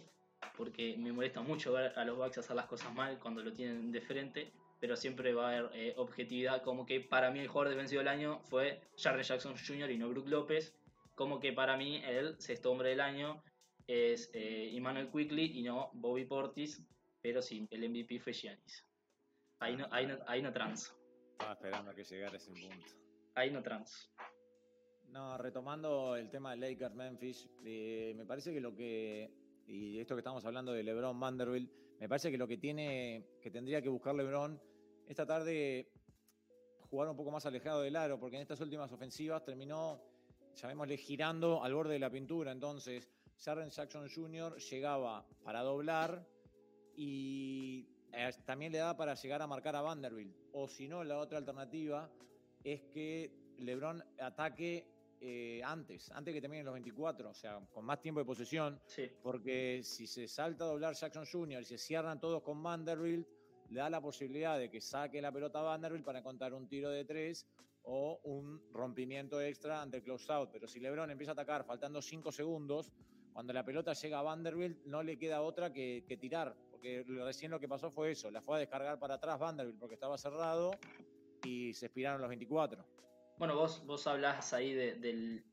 [0.57, 3.91] porque me molesta mucho ver a los Bucks hacer las cosas mal cuando lo tienen
[3.91, 7.73] de frente, pero siempre va a haber eh, objetividad, como que para mí el jugador
[7.73, 9.91] defensivo del año fue Jarrett Jackson Jr.
[9.91, 10.75] y no Brook López,
[11.15, 13.41] como que para mí el sexto hombre del año
[13.87, 16.85] es eh, Emmanuel Quickly y no Bobby Portis,
[17.21, 18.85] pero sí, el MVP fue Giannis.
[19.59, 20.93] Ahí no, ahí no, ahí no transo.
[21.31, 22.85] Estaba esperando a que llegara ese punto.
[23.35, 24.09] Ahí no transo.
[25.09, 29.31] No, retomando el tema de Lakers Memphis, eh, me parece que lo que
[29.67, 33.51] y esto que estamos hablando de LeBron Vanderbilt, me parece que lo que tiene, que
[33.51, 34.59] tendría que buscar LeBron
[35.07, 35.91] esta tarde
[36.89, 40.01] jugar un poco más alejado del aro, porque en estas últimas ofensivas terminó,
[40.55, 42.51] llamémosle, girando al borde de la pintura.
[42.51, 44.57] Entonces, Jaren Jackson Jr.
[44.57, 46.25] llegaba para doblar
[46.95, 50.35] y eh, también le daba para llegar a marcar a Vanderbilt.
[50.53, 52.09] O si no, la otra alternativa
[52.63, 54.87] es que LeBron ataque
[55.27, 58.79] eh, antes, antes que terminen los 24, o sea, con más tiempo de posesión,
[59.23, 61.63] porque si se salta a doblar Jackson Jr.
[61.63, 63.27] y se cierran todos con Vanderbilt,
[63.69, 66.91] le da la posibilidad de que saque la pelota a Vanderbilt para contar un tiro
[66.91, 67.47] de tres
[67.85, 70.51] o un rompimiento extra ante el close out.
[70.51, 72.91] Pero si LeBron empieza a atacar faltando 5 segundos,
[73.33, 77.59] cuando la pelota llega a Vanderbilt no le queda otra que, tirar, porque recién lo
[77.59, 80.69] que pasó fue eso, la fue a descargar para atrás Vanderbilt porque estaba cerrado
[81.43, 82.85] y se expiraron los 24.
[83.37, 85.43] Bueno, vos, vos hablas ahí del,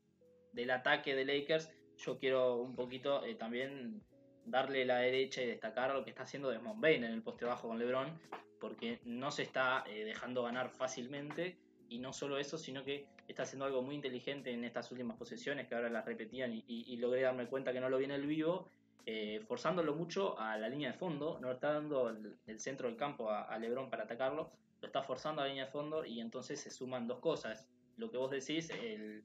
[0.71, 1.69] ataque de Lakers.
[1.97, 4.01] Yo quiero un poquito eh, también
[4.45, 7.67] darle la derecha y destacar lo que está haciendo Desmond Bain en el poste bajo
[7.67, 8.19] con LeBron,
[8.59, 11.57] porque no se está eh, dejando ganar fácilmente.
[11.89, 15.67] Y no solo eso, sino que está haciendo algo muy inteligente en estas últimas posesiones,
[15.67, 18.69] que ahora las repetían y, logré darme cuenta que no lo vi en el vivo,
[19.05, 23.29] eh, forzándolo mucho a la línea de fondo, no está dando el, centro del campo
[23.29, 24.51] a, Lebron para atacarlo,
[24.83, 27.65] lo está forzando a la línea de fondo y entonces se suman dos cosas
[27.95, 29.23] lo que vos decís, el,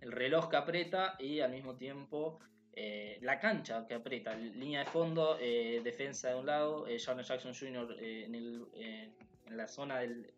[0.00, 2.38] reloj que aprieta y al mismo tiempo
[2.72, 7.52] eh, la cancha que aprieta, línea de fondo, eh, defensa de un lado, eh, Jackson
[7.52, 7.96] Jr.
[7.98, 10.32] Eh, en, la zona del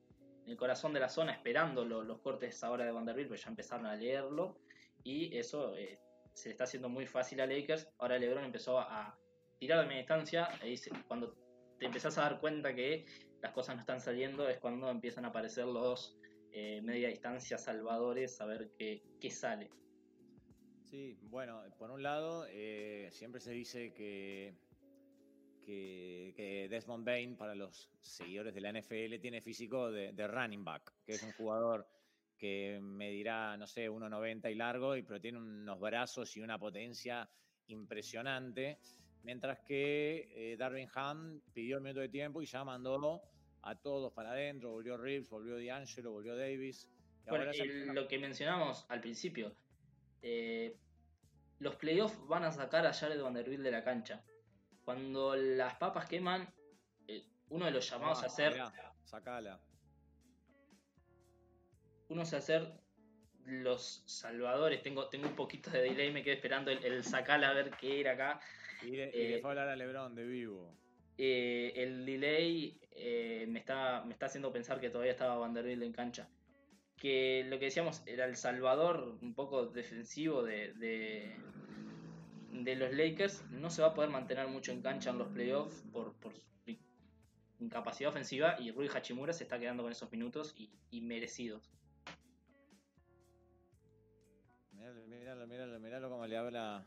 [0.44, 3.84] en el corazón de la zona esperando los cortes ahora de Vanderbilt, pues ya empezaron
[3.84, 4.56] a leerlo
[5.04, 5.74] y eso
[6.32, 7.86] se le está haciendo muy fácil a Lakers.
[7.98, 9.18] Ahora LeBron empezó a
[9.58, 11.36] tirar de media distancia y cuando
[11.78, 13.04] te empezás a dar cuenta que
[13.42, 16.18] las cosas no están saliendo es cuando empiezan a aparecer los
[16.52, 19.70] eh, media distancia salvadores a ver qué, qué, sale.
[20.84, 24.56] Sí, bueno, por un lado, eh, siempre se dice que,
[25.64, 31.12] que, Desmond Bain, para los seguidores de la NFL, tiene físico de, running back, que
[31.12, 31.86] es un jugador
[32.36, 37.30] que medirá, no sé, 1,90 y largo, y, pero tiene unos brazos y una potencia
[37.68, 38.78] impresionante.
[39.22, 43.22] Mientras que eh, Darwin Ham pidió el minuto de tiempo y ya mandó
[43.62, 46.88] a todos para adentro, volvió Reeves, volvió D'Angelo, volvió Davis.
[47.26, 47.52] bueno,
[47.92, 49.54] lo que mencionamos al principio,
[50.22, 50.76] eh,
[51.58, 54.24] los playoffs van a sacar a Jared Vanderbilt de la cancha.
[54.84, 56.48] Cuando las papas queman,
[57.06, 58.58] eh, uno de los llamados a hacer...
[59.04, 59.60] sacala.
[62.08, 62.80] Uno es hacer
[63.44, 64.82] los salvadores.
[64.82, 68.12] Tengo, tengo un poquito de delay, me quedé esperando el, sacala a ver qué era
[68.12, 68.40] acá.
[68.82, 70.74] Y, le, y eh, fue a hablar a Lebron de vivo.
[71.18, 75.92] Eh, el delay eh, me, está, me está haciendo pensar que todavía estaba Vanderbilt en
[75.92, 76.28] cancha.
[76.96, 83.44] Que lo que decíamos era el salvador un poco defensivo de, de, los Lakers.
[83.50, 86.40] No se va a poder mantener mucho en cancha en los playoffs por, por su
[87.58, 91.70] incapacidad ofensiva y Rui Hachimura se está quedando con esos minutos y, merecidos.
[94.72, 96.86] Míralo, míralo, míralo, míralo cómo le habla,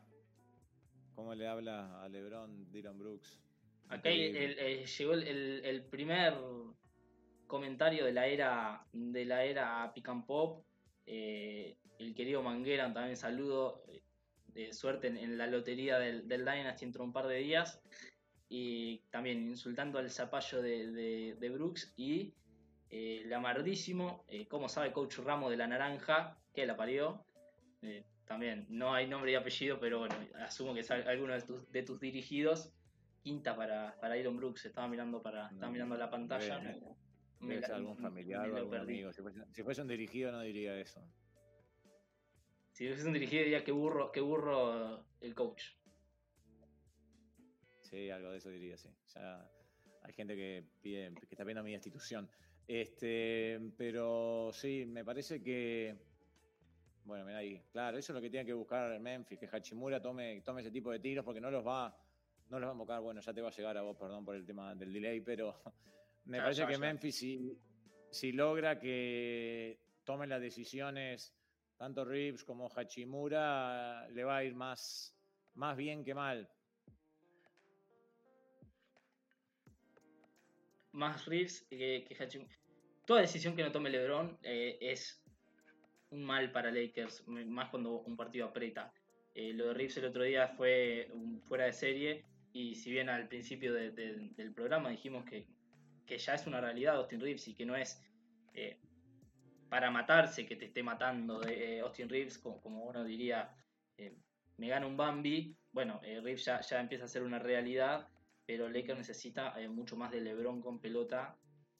[1.13, 3.41] cómo le habla a LeBron Dylan Brooks.
[3.89, 6.33] Acá eh, llegó el, primer
[7.47, 10.65] comentario de la era de la era pick and pop.
[11.05, 13.83] Eh, el querido Manguera también saludo.
[13.87, 14.01] Eh,
[14.47, 17.81] de suerte en, la lotería del, del, Dynasty entró un par de días.
[18.49, 21.93] Y también insultando al zapallo de, Brooks.
[21.97, 22.33] Y
[22.89, 27.25] el amardísimo, como sabe Coach Ramo de la Naranja, que la parió.
[28.25, 31.83] También no hay nombre y apellido, pero bueno, asumo que es alguno de tus, de
[31.83, 32.73] tus dirigidos
[33.23, 36.61] quinta para, para Iron Brooks, estaba mirando para, estaba mm, mirando la pantalla.
[37.73, 39.11] algún familiar o algún amigo.
[39.13, 41.01] Si fuese, un dirigido no diría eso.
[42.73, 45.63] Si fuese un dirigido diría que burro, que burro el coach.
[47.81, 48.89] Sí, algo de eso diría, sí.
[49.15, 49.49] Ya
[50.01, 52.29] hay gente que pide, que está viendo mi institución.
[52.67, 55.95] Este, pero sí, me parece que.
[57.05, 57.61] Bueno, mira ahí.
[57.71, 60.91] Claro, eso es lo que tiene que buscar Memphis, que Hachimura tome, tome ese tipo
[60.91, 61.95] de tiros porque no los va
[62.49, 64.35] no los va a invocar, bueno, ya te va a llegar a vos, perdón por
[64.35, 65.61] el tema del delay, pero
[66.25, 67.25] me parece que Memphis
[68.11, 71.35] si, logra que tomen las decisiones
[71.77, 75.17] tanto Reeves como Hachimura, le va a ir más,
[75.55, 76.47] más bien que mal.
[80.91, 82.55] Más Reeves que, Hachimura.
[83.05, 85.22] Toda decisión que no tome LeBron eh, es
[86.13, 88.93] un mal para Lakers, más cuando un partido aprieta.
[89.33, 91.11] Eh, lo de Reeves el otro día fue
[91.47, 95.47] fuera de serie y si bien al principio del programa dijimos que,
[96.07, 97.99] ya es una realidad Austin Reeves y que no es
[98.53, 98.77] eh,
[99.67, 103.55] para matarse que te esté matando eh, Austin Reeves, como, uno diría,
[104.57, 108.07] me gana un Bambi, bueno, Reeves ya, ya, empieza a ser una realidad,
[108.45, 111.35] pero Lakers necesita mucho más de Lebron con pelota,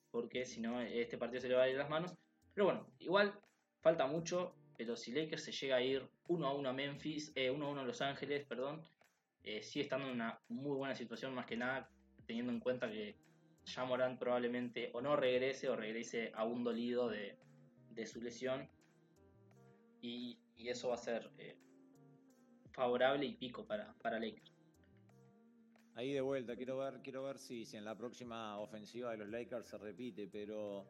[0.09, 2.15] porque si no, este partido se le va a ir las manos.
[2.55, 3.39] Pero bueno, igual
[3.83, 7.63] falta mucho, pero si Lakers se llega a ir 1 a 1 a Memphis, 1
[7.63, 8.81] a 1 a Los Ángeles, perdón,
[9.43, 11.89] sigue estando en una muy buena situación, más que nada
[12.25, 13.15] teniendo en cuenta que
[13.65, 17.37] ya Morant probablemente o no regrese o regrese aún dolido de,
[18.05, 18.67] su lesión.
[20.01, 21.57] Y, eso va a ser eh,
[22.71, 24.53] favorable y pico para, para Lakers.
[25.95, 29.67] Ahí de vuelta, quiero ver, quiero ver si en la próxima ofensiva de los Lakers
[29.67, 30.87] se repite, pero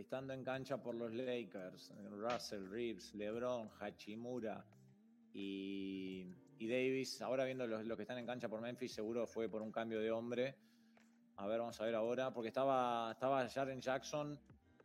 [0.00, 4.64] estando en cancha por los Lakers, Russell, Reeves, LeBron, Hachimura
[5.32, 6.26] y,
[6.58, 9.72] Davis, ahora viendo los, los, que están en cancha por Memphis, seguro fue por un
[9.72, 10.56] cambio de hombre
[11.40, 14.38] a ver, vamos a ver ahora, porque estaba, estaba Jaren Jackson.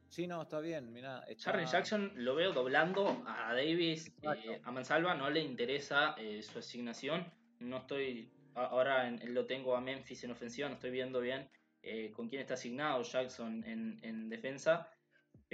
[0.07, 1.25] Sí, no, está bien, mira.
[1.37, 6.59] Jaren Jackson lo veo doblando a Davis, eh, a Mansalva no le interesa eh, su
[6.59, 7.29] asignación.
[7.59, 11.49] No estoy, ahora lo tengo a Memphis en ofensiva, no estoy viendo bien
[11.81, 14.89] eh, con quién está asignado Jackson en, defensa.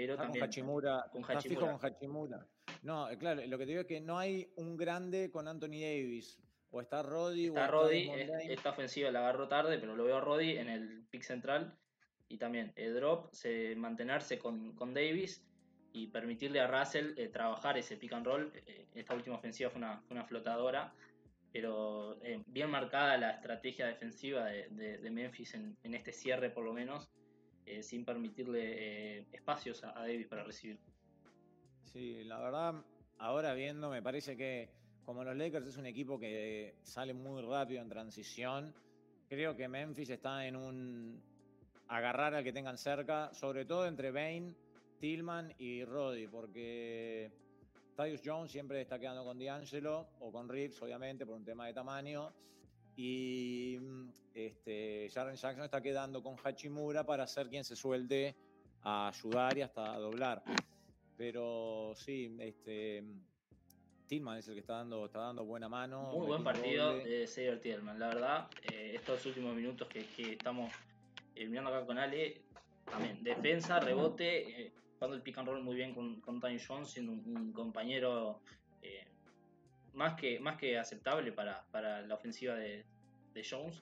[0.01, 1.05] Pero también con Hachimura.
[1.11, 1.77] Con Hachimura.
[1.77, 2.47] con Hachimura.
[2.81, 6.39] No, claro, lo que te digo es que no hay un grande con Anthony Davis.
[6.71, 7.47] O está Roddy.
[7.47, 8.09] Está Roddy,
[8.49, 11.77] esta ofensiva la agarró tarde, pero lo veo a Roddy en el pick central.
[12.29, 15.45] Y también el drop, se, mantenerse con, Davis
[15.93, 18.51] y permitirle a Russell eh, trabajar ese pick and roll.
[18.65, 20.93] Eh, esta última ofensiva fue una, flotadora,
[21.51, 27.09] pero eh, bien marcada la estrategia defensiva de, Memphis en, este cierre, por lo menos,
[27.81, 30.79] sin permitirle espacios a Davis para recibir.
[31.83, 32.85] Sí, la verdad,
[33.17, 34.69] ahora viendo, me parece que
[35.03, 38.73] como los Lakers es un equipo que sale muy rápido en transición,
[39.27, 41.21] creo que Memphis está en un
[41.87, 44.55] agarrar al que tengan cerca, sobre todo entre Bain,
[44.99, 47.31] Tillman y Roddy, porque
[47.97, 51.73] Tyus Jones siempre está quedando con D'Angelo o con Reeves, obviamente, por un tema de
[51.73, 52.31] tamaño.
[52.95, 53.79] Y
[54.33, 58.35] este, Jaren Jackson está quedando con Hachimura para ser quien se suelte
[58.83, 60.43] a ayudar y hasta a doblar.
[61.17, 63.03] Pero sí, este,
[64.07, 66.11] Tillman es el que está dando, está dando buena mano.
[66.11, 68.49] Muy buen partido de Sayer Tillman, la verdad.
[68.71, 70.01] Eh, estos últimos minutos que,
[70.33, 70.73] estamos
[71.35, 72.41] eh, mirando acá con Ale,
[72.83, 76.89] también defensa, rebote, eh, jugando el pick and roll muy bien con, con Time Jones,
[76.89, 78.41] siendo un, compañero
[79.93, 81.65] más, que, más que aceptable para,
[82.01, 82.85] la ofensiva de,
[83.49, 83.81] Jones.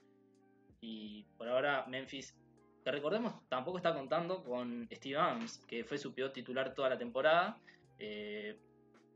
[0.82, 2.36] Y por ahora Memphis
[2.84, 6.98] que recordemos, tampoco está contando con Steve Adams, que fue su peor titular toda la
[6.98, 7.60] temporada.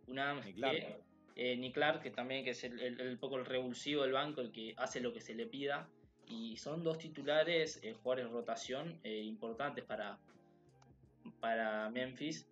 [0.08, 0.76] Una ni Clark,
[1.36, 4.74] que, eh, Clark, que también que es el, poco el revulsivo del banco, el que
[4.78, 5.88] hace lo que se le pida.
[6.28, 10.18] Y son dos titulares, eh, jugadores de rotación eh, importantes para,
[11.40, 12.48] para Memphis,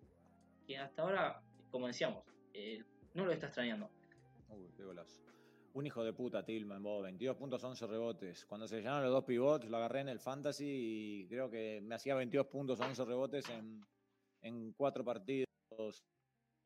[0.66, 2.24] que hasta ahora, como decíamos,
[2.54, 2.82] eh,
[3.14, 3.90] no lo está extrañando.
[4.52, 5.20] Uy, qué golazo.
[5.74, 8.44] Un hijo de puta, Tillman, vos, 22 puntos, 11 rebotes.
[8.44, 11.94] Cuando se llenaron los dos pivots, lo agarré en el Fantasy y creo que me
[11.94, 13.82] hacía 22 puntos, 11 rebotes en,
[14.42, 15.48] en cuatro partidos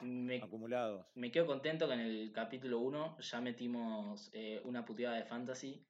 [0.03, 1.07] me, acumulados.
[1.15, 5.87] Me quedo contento que en el capítulo 1 ya metimos eh, una puteada de fantasy.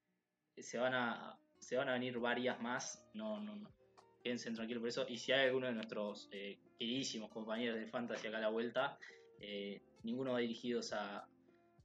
[0.57, 3.09] Se van a, se van a venir varias más.
[3.15, 3.71] No, no, no.
[4.23, 5.07] Quédense tranquilos por eso.
[5.09, 8.99] Y si hay alguno de nuestros eh, queridísimos compañeros de fantasy acá a la vuelta,
[9.41, 11.27] eh, ninguno va dirigidos a,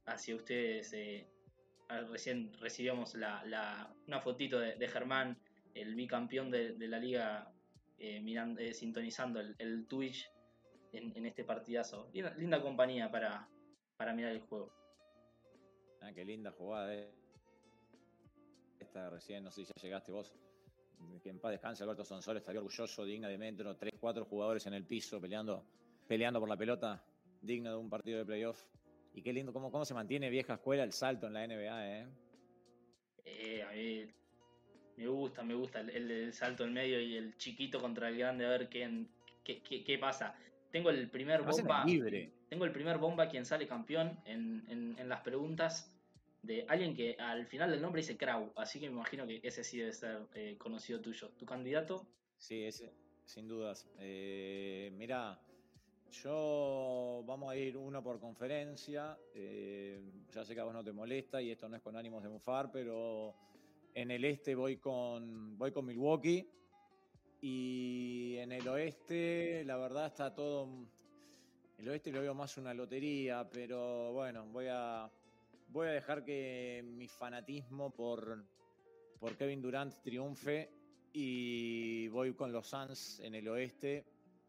[0.06, 0.94] hacia ustedes.
[2.10, 5.38] recién recibíamos la, una fotito de, Germán,
[5.74, 7.52] el bicampeón de, la liga,
[7.98, 10.30] mirando, sintonizando el, Twitch
[10.92, 12.10] en, este partidazo.
[12.12, 13.48] Linda, compañía para,
[13.96, 14.72] para mirar el juego.
[16.00, 16.94] Ah, qué linda jugada.
[16.94, 17.10] Eh.
[18.80, 20.34] Esta recién, no sé si ya llegaste vos.
[21.22, 24.74] Que en paz descanse Alberto Sonsol, estaría orgulloso, digna de metro, tres, cuatro jugadores en
[24.74, 25.64] el piso peleando,
[26.06, 27.04] peleando por la pelota,
[27.40, 28.64] digno de un partido de playoff.
[29.14, 32.06] Y qué lindo cómo, cómo se mantiene vieja escuela el salto en la NBA, ¿eh?
[33.24, 34.06] eh a mí
[34.96, 38.50] me gusta, me gusta el, salto en medio y el chiquito contra el grande, a
[38.50, 39.06] ver qué,
[39.44, 40.34] qué, qué pasa.
[40.70, 41.84] Tengo el primer bomba.
[42.48, 45.94] Tengo el primer bomba quien sale campeón en, las preguntas
[46.42, 49.62] de alguien que al final del nombre dice Krau, así que me imagino que ese
[49.62, 51.28] sí debe ser eh, conocido tuyo.
[51.38, 52.06] ¿Tu candidato?
[52.38, 52.92] Sí, ese,
[53.24, 53.88] sin dudas.
[54.00, 55.38] Eh, mira,
[56.12, 59.18] yo vamos a ir uno por conferencia.
[59.34, 60.00] Eh,
[60.30, 62.28] ya sé que a vos no te molesta y esto no es con ánimos de
[62.28, 63.34] mufar, pero
[63.94, 66.46] en el este voy con, voy con Milwaukee.
[67.40, 70.68] Y en el oeste, la verdad, está todo.
[71.78, 75.10] El oeste lo veo más una lotería, pero bueno, voy a,
[75.68, 78.44] voy a dejar que mi fanatismo por,
[79.18, 80.70] por Kevin Durant triunfe
[81.12, 84.04] y voy con los Suns en el oeste.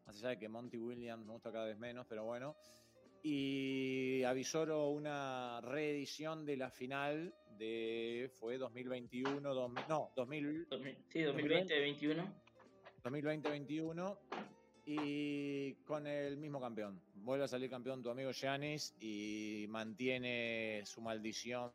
[0.05, 2.55] Más allá de que Monty Williams me gusta cada vez menos, pero bueno.
[3.23, 8.29] Y avisoro una reedición de la final de.
[8.33, 10.67] fue 2021, no, 2000,
[11.09, 12.43] sí, 2020, 2021.
[13.03, 14.17] 2020-2021
[14.85, 16.99] y con el mismo campeón.
[17.15, 21.71] Vuelve a salir campeón tu amigo Giannis y mantiene su maldición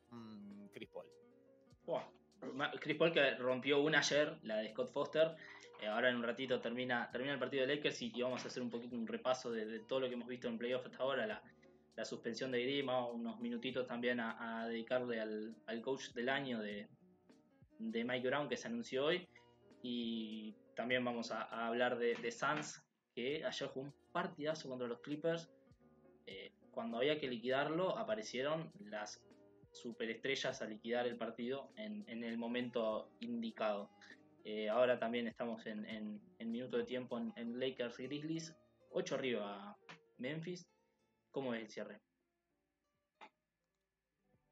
[0.73, 1.07] Chris Paul.
[2.81, 5.37] Chris Paul que rompió una ayer, la de Scott Foster.
[5.81, 8.63] Eh, ahora en un ratito termina, termina el partido de Lakers y, vamos a hacer
[8.63, 11.43] un poquito un repaso de, todo lo que hemos visto en playoff hasta ahora, la,
[12.05, 16.89] suspensión de Grima, unos minutitos también a, dedicarle al, coach del año de,
[17.79, 19.29] de Mike Brown que se anunció hoy.
[19.83, 22.81] Y también vamos a, hablar de, de Suns,
[23.15, 25.51] que ayer jugó un partidazo contra los Clippers.
[26.27, 29.21] Eh, cuando había que liquidarlo, aparecieron las
[29.73, 33.91] superestrellas a liquidar el partido en, el momento indicado.
[34.51, 38.57] Eh, ahora también estamos en, minuto de tiempo en, Lakers y Grizzlies.
[38.93, 39.77] 8 arriba
[40.17, 40.67] Memphis.
[41.31, 42.01] ¿Cómo es el cierre?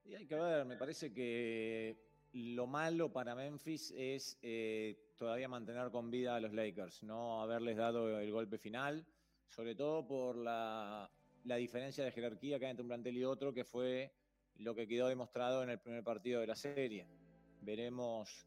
[0.04, 1.96] Y hay que ver, me parece que
[2.34, 7.78] lo malo para Memphis es eh, todavía mantener con vida a los Lakers, no haberles
[7.78, 9.06] dado el golpe final,
[9.48, 11.08] sobre todo por la
[11.42, 14.12] diferencia de jerarquía que hay entre un plantel y otro, que fue
[14.58, 17.06] lo que quedó demostrado en el primer partido de la serie.
[17.62, 18.46] Veremos,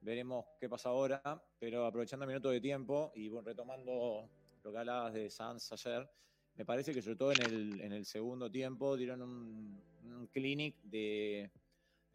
[0.00, 4.28] veremos qué pasa ahora, pero aprovechando el minuto de tiempo y retomando
[4.62, 6.08] lo que hablabas de Sanz ayer,
[6.54, 9.90] me parece que sobre todo en el, en el segundo tiempo dieron un,
[10.32, 11.50] clinic de,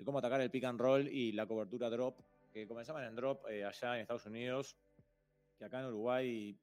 [0.04, 2.20] cómo atacar el pick and roll y la cobertura drop,
[2.54, 4.78] que comenzaban en drop eh, allá en Estados Unidos,
[5.58, 6.58] que acá en Uruguay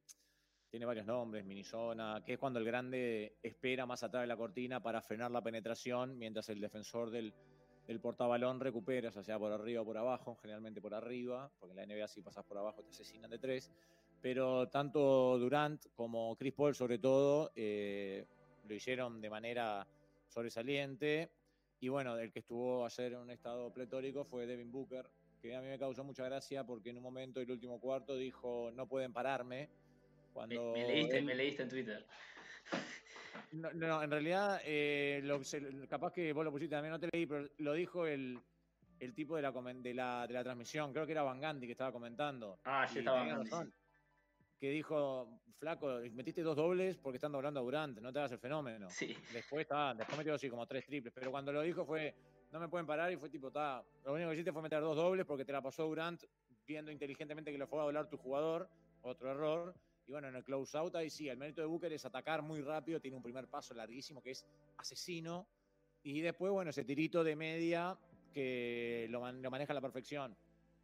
[0.70, 4.80] tiene varios nombres, Minizona, que es cuando el grande espera más atrás de la cortina
[4.82, 7.34] para frenar la penetración, mientras el defensor del,
[7.86, 11.88] del portabalón recupera, ya sea por arriba o por abajo, generalmente por arriba, porque en
[11.88, 13.70] la NBA si pasas por abajo te asesinan de tres.
[14.20, 18.24] Pero tanto Durant como Chris Paul, sobre todo, eh,
[18.68, 19.86] lo hicieron de manera
[20.28, 21.30] sobresaliente.
[21.80, 25.10] Y bueno, el que estuvo ayer en un estado pletórico fue Devin Booker,
[25.40, 28.70] que a mí me causó mucha gracia porque en un momento del último cuarto dijo,
[28.72, 29.68] no pueden pararme
[30.32, 32.06] cuando me, leíste, en Twitter.
[33.52, 35.22] No, en realidad, eh,
[35.88, 38.40] capaz que vos lo pusiste también, no te leí, pero lo dijo el,
[39.14, 41.92] tipo de la, de, la, de la transmisión, creo que era Van Gandhi que estaba
[41.92, 42.58] comentando.
[42.64, 43.72] Ah, sí estaba Van
[44.58, 48.38] Que dijo, flaco, metiste dos dobles porque están doblando a Durant, no te hagas el
[48.38, 48.90] fenómeno.
[48.90, 49.16] Sí.
[49.32, 52.14] Después, está, después metió así como tres triples, pero cuando lo dijo fue,
[52.50, 54.96] no me pueden parar y fue tipo, está, lo único que hiciste fue meter dos
[54.96, 56.22] dobles porque te la pasó Durant
[56.66, 58.68] viendo inteligentemente que lo fue a doblar tu jugador,
[59.02, 59.74] otro error,
[60.06, 62.60] y bueno, en el close out ahí sí, el mérito de Booker es atacar muy
[62.60, 64.44] rápido, tiene un primer paso larguísimo que es
[64.76, 65.46] asesino.
[66.02, 67.96] Y después, bueno, ese tirito de media
[68.32, 70.36] que lo, maneja a la perfección.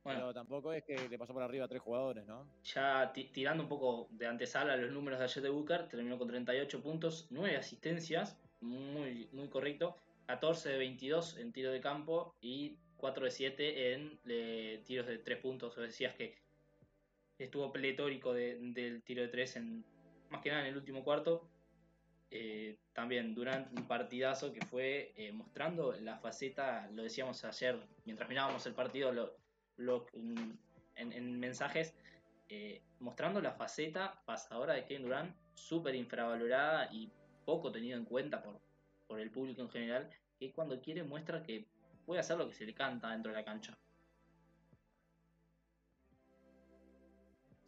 [0.05, 2.47] Bueno, Pero tampoco es que le pasó por arriba a tres jugadores, ¿no?
[2.63, 6.81] Ya tirando un poco de antesala los números de ayer de Booker, terminó con 38
[6.81, 9.97] puntos, 9 asistencias, muy, muy correcto,
[10.27, 15.19] 14 de 22 en tiro de campo y 4 de 7 en eh, tiros de
[15.19, 15.77] 3 puntos.
[15.77, 16.37] O decías que
[17.45, 19.85] estuvo pletórico del tiro de tres, en,
[20.31, 21.49] más que nada en el último cuarto.
[22.31, 28.29] Eh, también durante un partidazo que fue eh, mostrando la faceta, lo decíamos ayer mientras
[28.29, 29.39] mirábamos el partido
[30.95, 31.95] en, mensajes,
[32.51, 37.11] eh, mostrando la faceta pasadora de Kevin Durant, súper infravalorada y
[37.47, 38.61] poco tenido en cuenta por,
[39.07, 41.67] por el público en general, que cuando quiere muestra que
[42.05, 43.79] puede hacer lo que se le canta dentro de la cancha.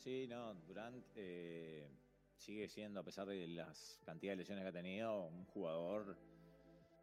[0.01, 1.87] Sí, no, Durant eh,
[2.35, 6.17] sigue siendo, a pesar de las cantidades de lesiones que ha tenido, un jugador.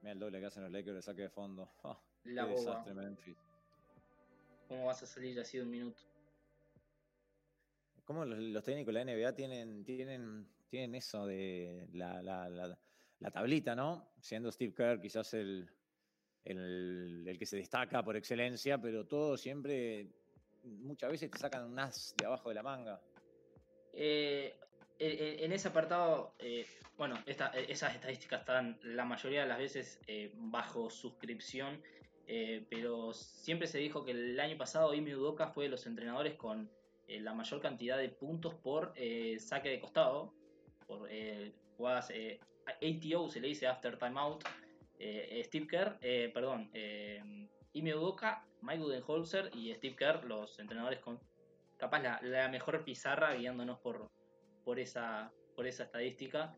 [0.01, 1.69] Mira el doble que hacen los Lakers de saque de fondo.
[2.29, 3.37] Ah, la qué desastre Memphis.
[4.67, 6.01] ¿Cómo vas a salir así de un minuto?
[8.03, 13.75] ¿Cómo los, técnicos de la NBA tienen, tienen, tienen eso de la, la, la, tablita,
[13.75, 14.09] ¿no?
[14.19, 15.69] Siendo Steve Kerr quizás el,
[16.43, 20.09] el, el que se destaca por excelencia, pero todo siempre
[20.63, 23.01] muchas veces te sacan un as de abajo de la manga.
[24.99, 26.65] Eh, en ese apartado, eh,
[26.97, 31.81] bueno, esas estadísticas están la mayoría de las veces eh, bajo suscripción,
[32.69, 36.69] pero siempre se dijo que el año pasado Imi Udoka fue de los entrenadores con
[37.07, 38.93] la mayor cantidad de puntos por
[39.39, 40.33] saque de costado,
[40.87, 41.09] por
[41.77, 42.11] jugadas
[42.65, 44.43] ATO, se le dice After Timeout.
[45.43, 45.99] Steve Kerr,
[46.33, 46.69] perdón,
[47.71, 51.19] Imi Udoka Mike Budenholzer y Steve Kerr, los entrenadores con
[51.77, 54.09] capaz la, mejor pizarra guiándonos por,
[54.63, 56.55] por, esa, por esa estadística.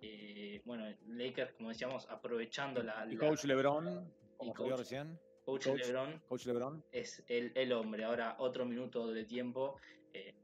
[0.00, 3.06] Eh, bueno, Lakers, como decíamos, aprovechando la.
[3.10, 5.18] Y Coach LeBron, como coach, recién.
[5.44, 8.04] Coach, LeBron, coach, LeBron, es el, el, hombre.
[8.04, 9.76] Ahora, otro minuto de tiempo.
[10.12, 10.34] Eh,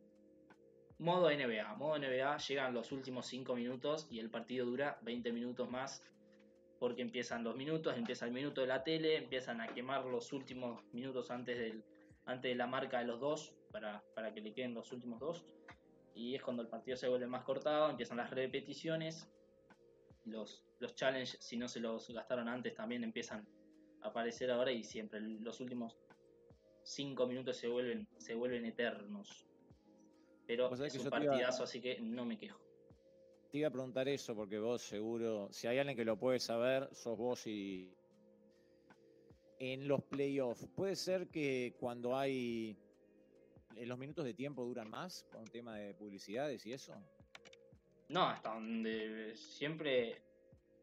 [0.98, 1.74] modo NBA.
[1.74, 6.02] Modo NBA, llegan los últimos 5 minutos y el partido dura 20 minutos más
[6.78, 10.82] porque empiezan los minutos, empieza el minuto de la tele, empiezan a quemar los últimos
[10.92, 11.84] minutos antes, del,
[12.26, 15.44] antes de la marca de los dos, para, para que le queden los últimos dos.
[16.14, 19.28] y es cuando el partido se vuelve más cortado, empiezan las repeticiones,
[20.24, 23.46] los, los challenges, si no se los gastaron antes, también empiezan
[24.02, 25.98] a aparecer ahora y siempre los últimos
[26.82, 29.46] 5 minutos se vuelven, se vuelven eternos.
[30.46, 32.65] Pero es un partidazo, así que no me quejo.
[33.56, 36.90] Te iba a preguntar eso porque vos seguro, si hay alguien que lo puede saber,
[36.92, 37.90] sos vos y...
[39.58, 42.76] En los playoffs, ¿puede ser que cuando hay
[43.74, 46.92] los minutos de tiempo duran más con tema de publicidades y eso?
[48.10, 50.20] No, hasta donde siempre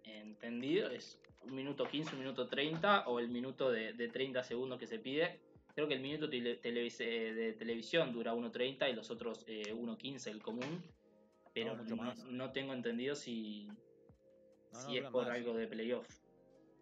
[0.04, 4.88] entendido es un minuto 15, un minuto 30 o el minuto de, 30 segundos que
[4.88, 5.40] se pide.
[5.76, 6.56] Creo que el minuto de
[7.60, 10.84] televisión dura 1.30 y los otros 1.15 eh, el común.
[11.54, 11.76] Pero
[12.32, 13.70] no, tengo entendido si,
[14.72, 16.08] si es por algo de playoff.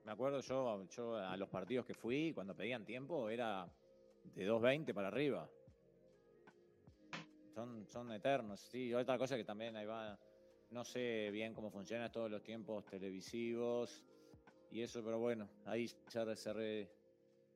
[0.06, 3.68] Me acuerdo yo, yo a los partidos que fui, cuando pedían tiempo, era
[4.34, 5.50] de 2.20 para arriba
[7.54, 8.60] son, son eternos.
[8.60, 10.18] Sí, otra cosa que también ahí va,
[10.72, 14.04] no sé bien cómo funciona todos los tiempos televisivos
[14.72, 16.90] y eso, pero bueno, ahí ya se,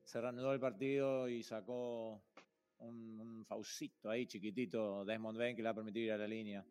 [0.04, 2.22] se reanudó el partido y sacó
[2.78, 6.28] un, un Fausito ahí chiquitito, Desmond Bain, que le va a permitir ir a la
[6.28, 6.64] línea.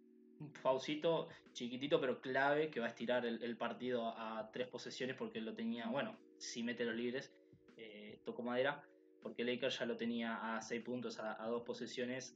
[0.62, 5.54] Fausito chiquitito pero clave que va a estirar el, partido a tres posesiones porque lo
[5.56, 7.32] tenía, bueno, si mete los libres,
[7.78, 8.84] eh, tocó madera,
[9.22, 12.36] porque Lakers ya lo tenía a seis puntos, a, dos posesiones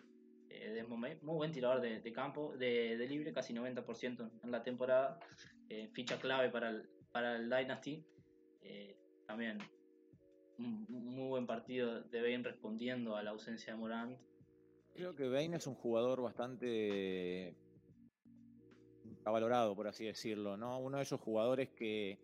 [0.50, 5.20] eh, muy buen tirador de, campo, de, libre, casi 90% en la temporada.
[5.70, 8.04] Eh, ficha clave para el, para el Dynasty.
[9.28, 9.60] También
[10.60, 14.18] un, muy buen partido de Bain respondiendo a la ausencia de Morant.
[14.94, 17.56] Creo que Bain es un jugador bastante
[19.24, 20.80] valorado, por así decirlo, ¿no?
[20.80, 22.18] Uno de esos jugadores que,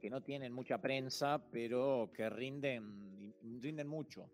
[0.00, 4.30] que no tienen mucha prensa, pero que rinden, rinden mucho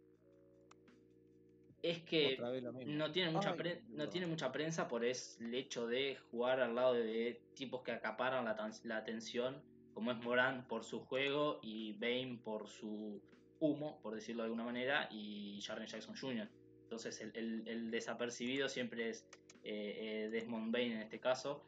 [1.84, 3.54] es que no tiene, mucha
[3.90, 7.92] no tiene mucha prensa por es el hecho de jugar al lado de, tipos que
[7.92, 13.20] acaparan la, atención, como es Moran por su juego y Bane por su
[13.60, 16.48] humo, por decirlo de alguna manera, y Jaren Jackson Jr.
[16.84, 19.28] Entonces el, desapercibido siempre es
[19.62, 21.66] eh, eh, Desmond Bane en este caso.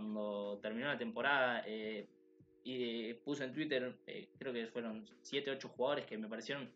[0.00, 2.08] Cuando terminó la temporada, eh,
[2.64, 3.98] y puse en Twitter,
[4.38, 6.72] creo que fueron 7, 8 jugadores que me parecieron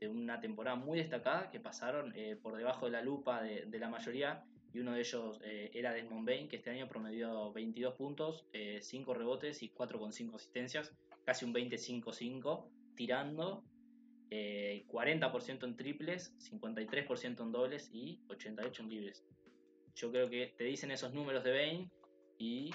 [0.00, 3.88] de una temporada muy destacada que pasaron eh, por debajo de la lupa de, la
[3.88, 8.44] mayoría y uno de ellos eh, era Desmond Bain que este año promedió 22 puntos,
[8.52, 10.92] 5 eh, rebotes y 4,5 asistencias,
[11.24, 13.62] casi un 25-5 tirando,
[14.30, 19.24] 40% en triples, 53% en dobles y 88 en libres.
[19.94, 21.90] Yo creo que te dicen esos números de Bain
[22.38, 22.70] y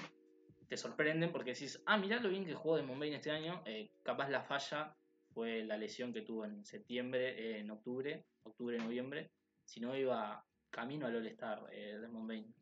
[0.68, 3.62] te sorprenden porque decís, ah, mirá lo bien que jugó Desmond Bain este año,
[4.02, 4.96] capaz la falla
[5.34, 9.30] fue la lesión que tuvo en septiembre, eh, en octubre, octubre-noviembre,
[9.64, 12.54] si no iba camino al All-Star eh, Desmond Bain,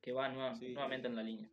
[0.00, 1.50] que va nuevamente en la línea.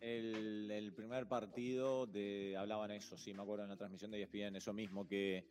[0.00, 4.74] El, primer partido de, hablaban eso, sí, me acuerdo en la transmisión de ESPN, eso
[4.74, 5.46] mismo, que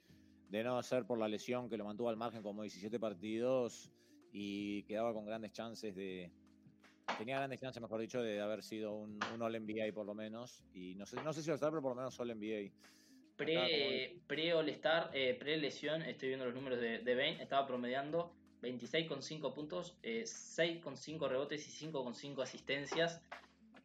[0.49, 3.91] de no ser por la lesión que lo mantuvo al margen como 17 partidos
[4.32, 6.32] y quedaba con grandes chances de,
[7.18, 10.64] tenía grandes chances, mejor dicho, de haber sido un, un All NBA por lo menos.
[10.74, 12.72] Y no sé, no sé si estar, pero por lo menos All NBA.
[13.36, 17.66] Pre, pre All Star, eh, pre lesión, estoy viendo los números de, de Bain, estaba
[17.66, 23.22] promediando 26,5 puntos, eh, 6,5 rebotes y 5,5 asistencias.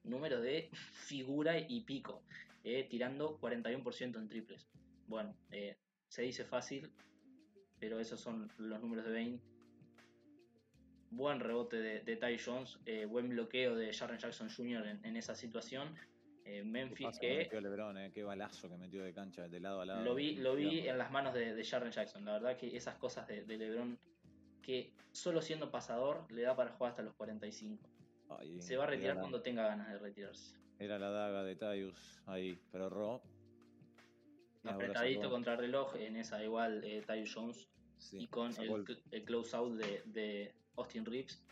[0.04, 2.22] Número de figura y pico,
[2.62, 4.68] eh, tirando 41% en triples.
[5.06, 6.90] Bueno, eh, se dice fácil,
[7.80, 9.42] pero esos son los números de Bain.
[11.10, 12.78] Buen rebote de, de Ty Jones,
[13.08, 14.98] buen bloqueo de Jaren Jackson Jr.
[15.02, 15.96] en esa situación
[16.50, 17.46] eh, Memphis que...
[17.60, 18.10] Lebron, eh?
[18.10, 20.02] Qué balazo que metió de cancha de lado a lado.
[20.02, 22.24] Lo vi, lo vi en las manos de, de Jackson.
[22.24, 23.98] La verdad que esas cosas de, Lebron
[24.62, 27.86] que solo siendo pasador le da para jugar hasta los 45.
[28.60, 30.56] Se va a retirar cuando tenga ganas de retirarse.
[30.78, 33.20] Era la daga de Tyus ahí, pero Ro.
[34.64, 37.68] Apretadito contra reloj en esa igual eh, Tyus Jones.
[38.12, 41.44] y con el, close out de, de Austin Reeves.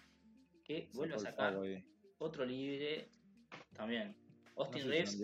[0.64, 1.56] Que vuelve a sacar
[2.18, 3.08] otro libre
[3.76, 4.16] también
[4.56, 5.16] Austin Reeves.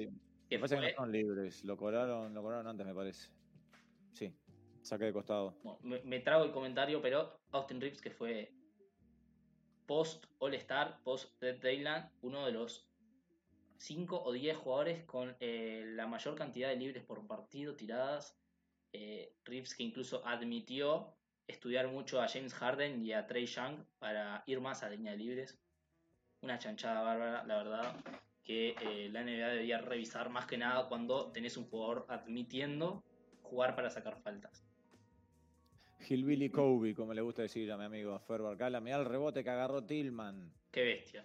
[0.49, 3.31] que me que no son libres, lo cobraron, lo cobraron antes, me parece.
[4.13, 4.33] Sí,
[4.83, 5.57] saque de costado.
[5.83, 8.53] me, trago el comentario, pero Austin Reeves, que fue
[9.87, 12.89] post All-Star, post Red Dayland, uno de los
[13.79, 18.39] 5 o 10 jugadores con eh, la mayor cantidad de libres por partido tiradas.
[18.93, 21.17] Eh, Reeves que incluso admitió
[21.47, 25.19] estudiar mucho a James Harden y a Trey Young para ir más a línea de
[25.19, 25.59] libres.
[26.41, 27.97] Una chanchada bárbara, la verdad
[28.43, 33.05] que eh, la NBA debería revisar más que nada cuando tenés un jugador admitiendo
[33.43, 34.67] jugar para sacar faltas.
[36.09, 38.81] Hillbilly Kobe, como le gusta decir a mi amigo Fer Barcala.
[38.81, 40.53] Mirá el rebote que agarró Tillman.
[40.73, 41.25] Qué bestia.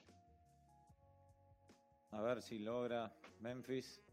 [2.12, 4.04] A ver si logra Memphis.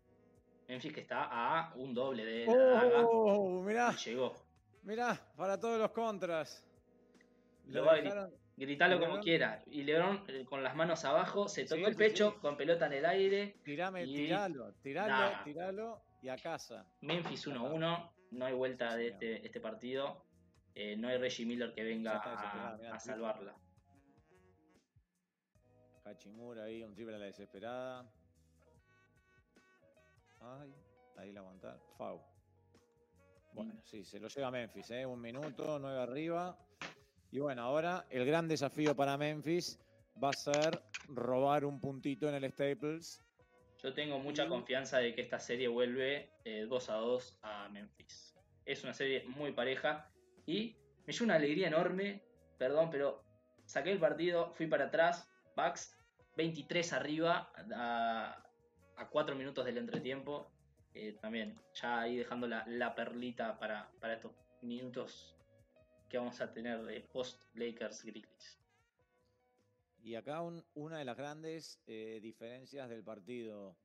[0.69, 3.95] Memphis que está a un doble de oh, mirá.
[3.97, 4.35] llegó.
[4.85, 6.63] Mirá, para todos los contras.
[7.67, 7.97] Lo va
[8.57, 9.63] gritarlo como quiera.
[9.67, 13.07] Y Lebrón eh, con las manos abajo, se tocó el pecho con pelota en el
[13.07, 13.57] aire.
[13.65, 16.87] Tirame, tiralo, tiralo, tiralo y a casa.
[17.01, 20.25] Memphis 1-1, no hay vuelta de este, este partido.
[20.75, 23.55] Eh, no hay Reggie Miller que venga a, salvarla.
[26.05, 28.11] Hachimura ahí, un triple a la desesperada.
[30.41, 30.75] Ay,
[31.17, 31.81] ahí la aguantar.
[31.97, 32.34] Fau.
[33.55, 35.07] Bueno, sí, se lo lleva Memphis, ¿eh?
[35.07, 36.59] Un minuto, nueve arriba.
[37.31, 39.79] Y bueno, ahora el gran desafío para Memphis
[40.23, 43.23] va a ser robar un puntito en el Staples.
[43.81, 48.35] Yo tengo mucha confianza de que esta serie vuelve 2 eh, a 2 a Memphis.
[48.65, 50.11] Es una serie muy pareja
[50.47, 50.77] y
[51.07, 52.25] me dio una alegría enorme.
[52.59, 53.23] Perdón, pero
[53.67, 55.29] saqué el partido, fui para atrás.
[55.57, 55.97] Bucks
[56.37, 58.43] 23 arriba a,
[58.97, 60.54] a 4 minutos del entretiempo.
[60.95, 64.33] Eh, también, ya ahí dejando la, perlita para, estos
[64.63, 65.37] minutos
[66.09, 68.61] que vamos a tener post Lakers Grizzlies.
[70.01, 70.41] Y acá
[70.75, 73.77] una de las grandes eh, diferencias del partido.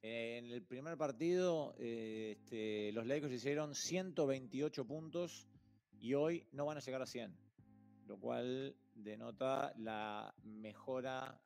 [0.00, 5.46] En el primer partido, eh, este, los Lakers hicieron 128 puntos
[5.98, 7.36] y hoy no van a llegar a 100,
[8.06, 11.38] lo cual denota la mejora.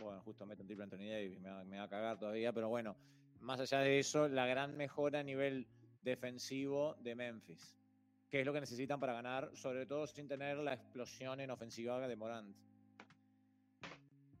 [0.00, 2.96] Bueno, justo meto un triple Anthony Davis, me va a cagar todavía, pero bueno,
[3.40, 5.66] más allá de eso, la gran mejora a nivel
[6.02, 7.76] defensivo de Memphis,
[8.30, 12.06] que es lo que necesitan para ganar, sobre todo sin tener la explosión en ofensiva
[12.06, 12.56] de Morant.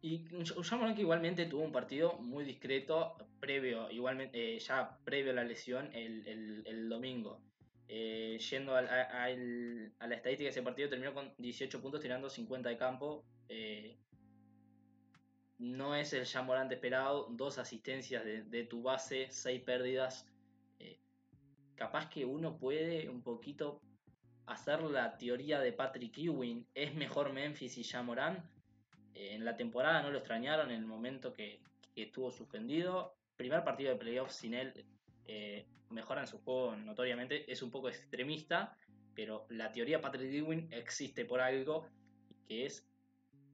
[0.00, 0.24] Y
[0.56, 5.44] Morant que igualmente tuvo un partido muy discreto previo, igualmente eh, ya previo a la
[5.44, 7.42] lesión el, domingo.
[7.88, 12.76] Eh, yendo a, la estadística de ese partido, terminó con 18 puntos tirando 50 de
[12.76, 13.24] campo.
[13.48, 13.98] Eh,
[15.58, 20.26] no es el Jamorante esperado, dos asistencias de, tu base, seis pérdidas.
[20.78, 20.98] Eh,
[21.74, 23.80] capaz que uno puede un poquito
[24.46, 26.66] hacer la teoría de Patrick Ewing.
[26.74, 28.48] ¿Es mejor Memphis y Jamoran?
[29.14, 31.60] Eh, en la temporada no lo extrañaron en el momento que,
[31.96, 33.16] estuvo suspendido.
[33.36, 34.86] Primer partido de playoffs sin él.
[35.26, 37.50] Eh, mejoran su juego notoriamente.
[37.50, 38.76] Es un poco extremista,
[39.16, 41.88] pero la teoría Patrick Ewing existe por algo
[42.46, 42.88] que es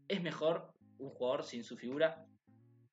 [0.08, 2.26] es mejor un jugador sin su figura.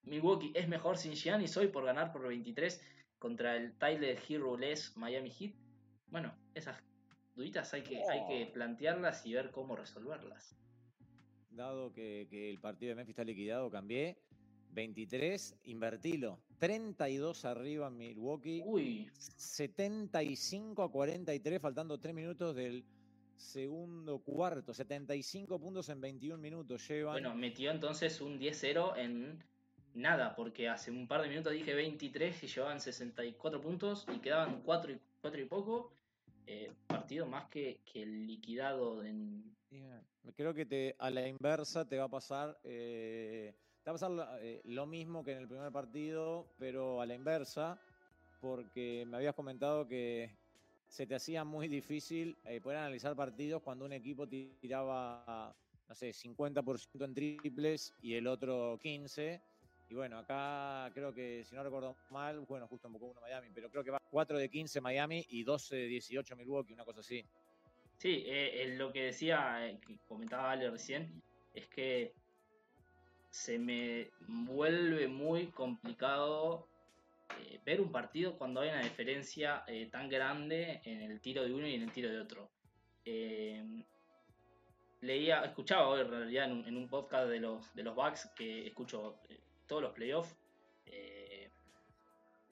[0.03, 2.81] Milwaukee es mejor sin Giannis hoy por ganar por 23
[3.19, 5.53] contra el Tyler Hero Less Miami Heat.
[6.07, 6.81] Bueno, esas
[7.35, 8.53] duditas hay que, hay que oh.
[8.53, 10.57] plantearlas y ver cómo resolverlas.
[11.51, 14.17] Dado que, el partido de Memphis está liquidado, cambié.
[14.71, 16.39] 23, invertilo.
[16.59, 18.63] 32 arriba en Milwaukee.
[18.65, 19.09] Uy.
[19.17, 22.85] 75 a 43, faltando 3 minutos del
[23.41, 27.13] segundo cuarto, 75 puntos en 21 minutos llevan.
[27.13, 29.43] Bueno, metió entonces un 10-0 en
[29.93, 34.61] nada, porque hace un par de minutos dije 23 y llevaban 64 puntos y quedaban
[34.61, 35.91] 4 y, 4 y poco.
[36.47, 39.55] Eh, partido más que, que liquidado en...
[40.35, 42.57] Creo que te, a la inversa te va a pasar...
[42.63, 47.05] Eh, te va a pasar eh, lo mismo que en el primer partido, pero a
[47.05, 47.79] la inversa,
[48.39, 50.29] porque me habías comentado que
[50.91, 55.55] se te hacía muy difícil eh, poder analizar partidos cuando un equipo tiraba,
[55.87, 59.41] no sé, 50% en triples y el otro 15%.
[59.87, 63.69] Y bueno, acá creo que, si no recuerdo mal, bueno, justo enfocó uno Miami, pero
[63.69, 67.23] creo que va 4 de 15 Miami y 12 de 18 Milwaukee, una cosa así.
[67.97, 71.21] Sí, eh, lo que decía, eh, que comentaba Ale recién,
[71.53, 72.13] es que
[73.29, 76.67] se me vuelve muy complicado
[77.39, 81.53] eh, ver un partido cuando hay una diferencia eh, tan grande en el tiro de
[81.53, 82.49] uno y en el tiro de otro.
[83.05, 83.63] Eh,
[85.01, 89.19] leía, escuchaba hoy en realidad en un, podcast de los, de los Bucks que escucho
[89.67, 90.35] todos los playoffs.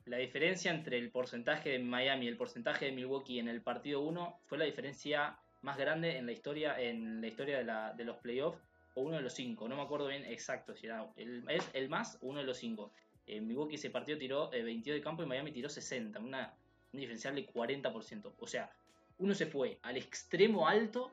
[0.06, 4.02] la diferencia entre el porcentaje de Miami y el porcentaje de Milwaukee en el partido
[4.02, 8.18] 1 fue la diferencia más grande en la historia, en la historia de, de los
[8.18, 8.60] playoffs
[8.96, 9.68] o uno de los cinco.
[9.68, 12.58] No me acuerdo bien exacto si era el, es el más o uno de los
[12.58, 12.92] cinco.
[13.30, 16.54] En Milwaukee ese partido tiró 22 eh, de campo y Miami tiró 60, una,
[16.92, 18.34] un diferencial de 40%.
[18.40, 18.72] O sea,
[19.20, 21.12] uno se fue al extremo alto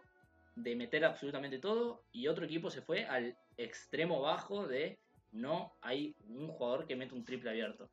[0.54, 4.98] de meter absolutamente todo y otro equipo se fue al extremo bajo de
[5.32, 7.90] no hay un jugador que mete un triple abierto.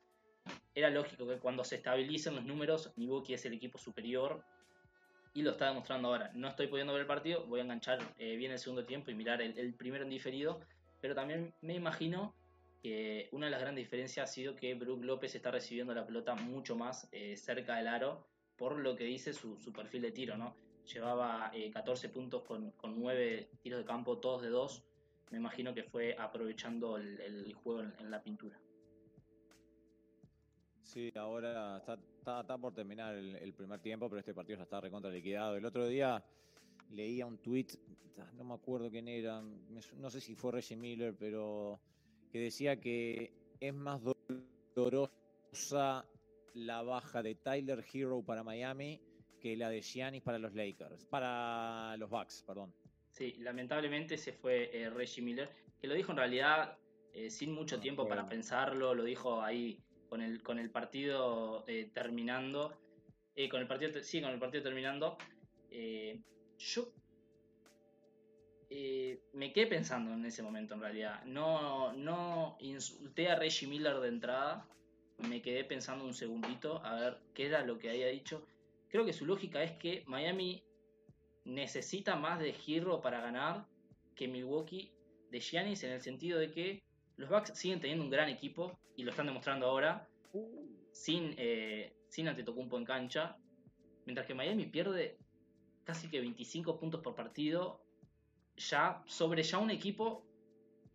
[0.74, 4.44] Era lógico que cuando se estabilicen los números, Milwaukee es el equipo superior
[5.34, 6.32] y lo está demostrando ahora.
[6.34, 9.16] No estoy pudiendo ver el partido, voy a enganchar eh, bien el segundo tiempo y
[9.16, 10.62] mirar el, el primero en diferido,
[11.02, 12.34] pero también me imagino
[12.84, 16.36] que una de las grandes diferencias ha sido que Brook López está recibiendo la pelota
[16.36, 18.28] mucho más eh, cerca del aro
[18.58, 20.54] por lo que dice su, perfil de tiro, ¿no?
[20.86, 24.84] llevaba 14 puntos con, con 9 tiros de campo, todos de 2.
[25.32, 28.60] Me imagino que fue aprovechando el, juego en, la pintura.
[30.84, 31.98] Sí, ahora está,
[32.40, 35.56] está, por terminar el, primer tiempo, pero este partido ya está recontra liquidado.
[35.56, 36.22] El otro día
[36.92, 37.68] leía un tweet,
[38.36, 41.80] no me acuerdo quién era, no sé si fue Reggie Miller, pero
[42.34, 44.02] que decía que es más
[44.76, 46.04] dolorosa
[46.56, 49.00] la baja de Tyler Hero para Miami
[49.40, 52.74] que la de Giannis para los Lakers, para los Bucks, perdón.
[53.12, 56.76] Sí, lamentablemente se fue eh, Reggie Miller, que lo dijo en realidad
[57.14, 59.80] eh, sin mucho tiempo para pensarlo, lo dijo ahí
[60.10, 62.74] con el, con el partido eh, terminando,
[63.52, 65.18] con el partido, sí, con el partido terminando.
[66.58, 66.94] yo
[69.34, 71.24] me quedé pensando en ese momento en realidad.
[71.26, 74.68] No, no insulté a Reggie Miller de entrada,
[75.18, 78.46] me quedé pensando un segundito a ver qué era lo que había dicho
[78.94, 80.64] Creo que su lógica es que Miami
[81.46, 83.66] necesita más de Hero para ganar
[84.16, 84.92] que Milwaukee
[85.32, 86.84] de Giannis en el sentido de que
[87.18, 90.08] los Bucks siguen teniendo un gran equipo y lo están demostrando ahora
[90.92, 93.36] sin, eh, sin Antetokounmpo en cancha,
[94.06, 95.18] mientras que Miami pierde
[95.86, 97.83] casi que 25 puntos por partido
[98.58, 100.26] ya sobre ya un equipo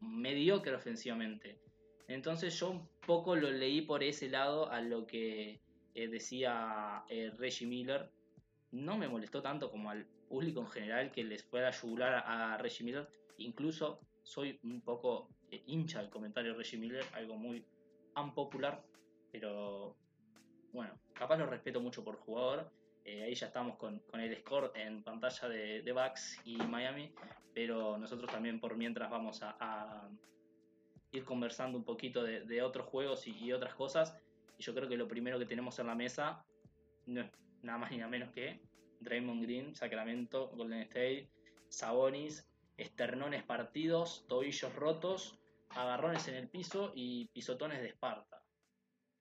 [0.00, 1.60] mediocre ofensivamente.
[2.06, 5.60] Entonces yo un poco lo leí por ese lado a lo que
[5.94, 8.10] eh, decía eh, Reggie Miller,
[8.70, 12.84] no me molestó tanto como al público en general que les pueda ayudar a, Reggie
[12.84, 13.08] Miller.
[13.38, 17.64] Incluso soy un poco eh, hincha del comentario de Reggie Miller, algo muy
[18.16, 18.82] unpopular,
[19.32, 19.96] pero
[20.72, 22.70] bueno, capaz lo respeto mucho por jugador.
[23.22, 27.12] Ahí ya estamos con, el score en pantalla de, de Bucks y Miami,
[27.54, 30.08] pero nosotros también por mientras vamos a,
[31.10, 34.16] ir conversando un poquito de, otros juegos y, otras cosas.
[34.58, 36.44] Y yo creo que lo primero que tenemos en la mesa
[37.06, 37.30] no es
[37.62, 38.60] nada más ni nada menos que
[39.00, 41.30] Draymond Green, Sacramento, Golden State,
[41.68, 45.38] Sabonis, esternones partidos, tobillos rotos,
[45.70, 48.37] agarrones en el piso y pisotones de Esparta.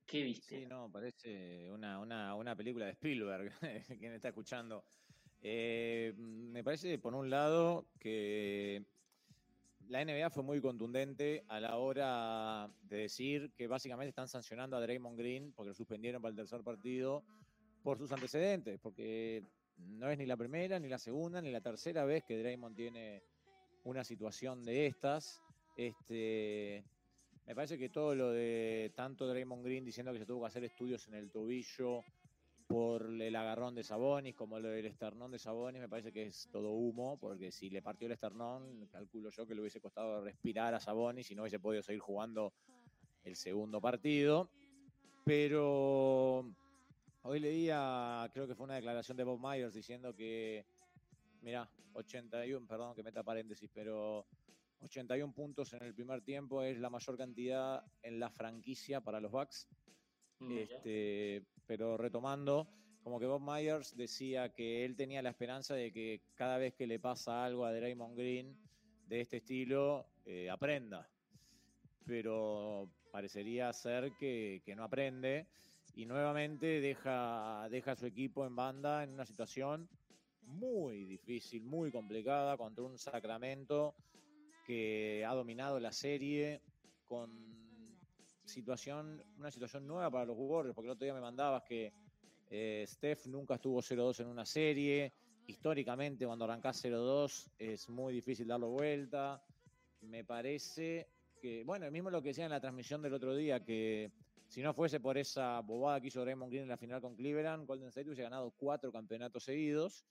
[0.07, 0.61] ¿Qué viste?
[0.61, 3.51] Sí, no, parece una, película de Spielberg,
[3.99, 4.85] quien está escuchando.
[5.41, 8.85] Eh, me parece, por un lado, que
[9.89, 14.81] la NBA fue muy contundente a la hora de decir que básicamente están sancionando a
[14.81, 17.25] Draymond Green porque lo suspendieron para el tercer partido
[17.83, 19.43] por sus antecedentes, porque
[19.77, 23.23] no es ni la primera, ni la segunda, ni la tercera vez que Draymond tiene
[23.83, 25.41] una situación de estas.
[25.75, 26.85] Este,
[27.47, 30.63] me parece que todo lo de tanto Draymond Green diciendo que se tuvo que hacer
[30.63, 32.03] estudios en el tobillo,
[32.67, 36.49] por el agarrón de Sabonis, como lo del esternón de Sabonis, me parece que es
[36.51, 40.73] todo humo, porque si le partió el esternón, calculo yo que le hubiese costado respirar
[40.73, 42.53] a Sabonis y no hubiese podido seguir jugando
[43.23, 44.49] el segundo partido.
[45.23, 46.53] Pero
[47.21, 50.65] hoy leía, creo que fue una declaración de Bob Myers diciendo que,
[51.41, 54.27] mira, 81, perdón que meta paréntesis, pero
[54.81, 59.31] 81 puntos en el primer tiempo es la mayor cantidad en la franquicia para los
[59.31, 59.67] Bucks.
[60.39, 62.67] Mm, este, pero retomando,
[63.03, 66.87] como que Bob Myers decía que él tenía la esperanza de que cada vez que
[66.87, 68.57] le pasa algo a Draymond Green
[69.07, 71.09] de este estilo, eh, aprenda.
[72.05, 75.47] Pero parecería ser que, no aprende
[75.95, 79.89] y nuevamente deja, deja a su equipo en banda en una situación
[80.43, 83.95] muy difícil, muy complicada contra un Sacramento
[84.67, 86.61] que ha dominado la serie
[87.05, 87.31] con
[88.43, 91.93] situación, una situación nueva para los Warriors, porque el otro día me mandabas que
[92.49, 95.13] eh, Steph nunca estuvo 0-2 en una serie.
[95.47, 99.41] Históricamente, cuando arrancás 0-2 es muy difícil darlo vuelta.
[100.01, 101.07] Me parece
[101.39, 104.11] que, bueno, mismo lo que decía en la transmisión del otro día, que
[104.49, 107.65] si no fuese por esa bobada que hizo Raymond Green en la final con Cleveland,
[107.65, 110.03] Golden State hubiese ganado cuatro campeonatos seguidos.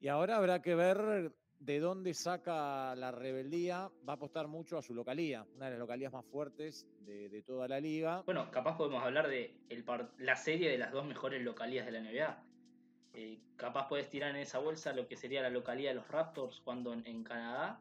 [0.00, 1.34] Y ahora habrá que ver
[1.64, 5.80] de dónde saca la rebeldía, va a apostar mucho a su localía, una de las
[5.80, 8.22] localías más fuertes de, toda la liga.
[8.26, 9.56] Bueno, capaz podemos hablar de
[10.18, 12.42] la serie de las dos mejores localías de la NBA.
[13.14, 16.60] Eh, capaz puedes tirar en esa bolsa lo que sería la localía de los Raptors
[16.60, 17.80] cuando en, Canadá,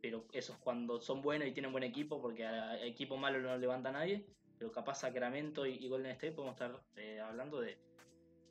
[0.00, 3.56] pero eso es cuando son buenos y tienen buen equipo, porque a, equipo malo no
[3.56, 4.24] levanta nadie,
[4.56, 7.76] pero capaz Sacramento y, Golden State podemos estar eh, hablando de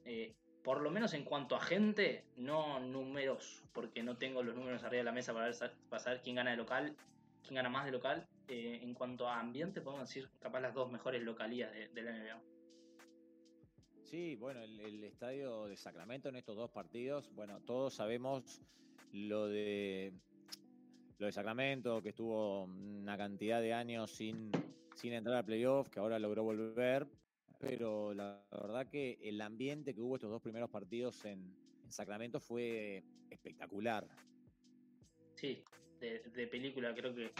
[0.03, 0.35] eh,
[0.67, 4.97] por lo menos en cuanto a gente, no números, porque no tengo los números arriba
[4.97, 6.93] de la mesa para, saber quién gana de local,
[7.41, 8.27] quién gana más de local.
[8.49, 12.41] Eh, en cuanto a ambiente, podemos decir capaz las dos mejores localías de, la NBA.
[14.03, 18.61] Sí, bueno, el, estadio de Sacramento en estos dos partidos, bueno, todos sabemos
[19.13, 20.11] lo de
[21.17, 24.51] lo de Sacramento, que estuvo una cantidad de años sin,
[24.95, 27.07] sin entrar a playoff, que ahora logró volver,
[27.59, 32.39] pero la verdad que el ambiente que hubo estos dos primeros partidos en, en Sacramento
[32.39, 34.07] fue espectacular.
[35.35, 35.63] Sí,
[35.99, 37.31] de, película creo que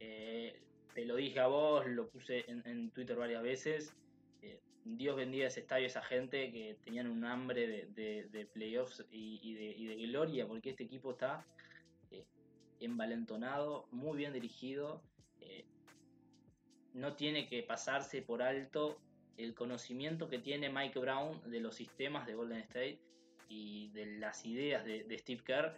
[0.00, 0.60] eh,
[0.94, 3.94] te lo dije a vos, lo puse en, Twitter varias veces.
[4.42, 10.06] Eh, Dios bendiga ese estadio, esa gente que tenían un hambre de, playoffs y, de,
[10.06, 11.46] gloria, porque este equipo está
[12.10, 12.24] eh,
[12.80, 15.02] envalentonado, muy bien dirigido.
[16.94, 18.98] no tiene que pasarse por alto
[19.36, 23.00] el conocimiento que tiene Mike Brown de los sistemas de Golden State
[23.48, 25.76] y de las ideas de, Steve Kerr.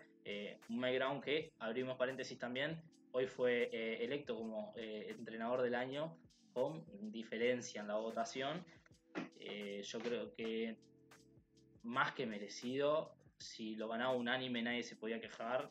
[0.69, 2.81] Mike Brown que, abrimos paréntesis también,
[3.15, 6.19] hoy fue eh, electo como eh, entrenador del año
[6.53, 8.65] con diferencia en la votación.
[9.39, 10.77] Eh, yo creo que
[11.85, 15.71] más que merecido, si lo ganaba unánime nadie se podía quejar.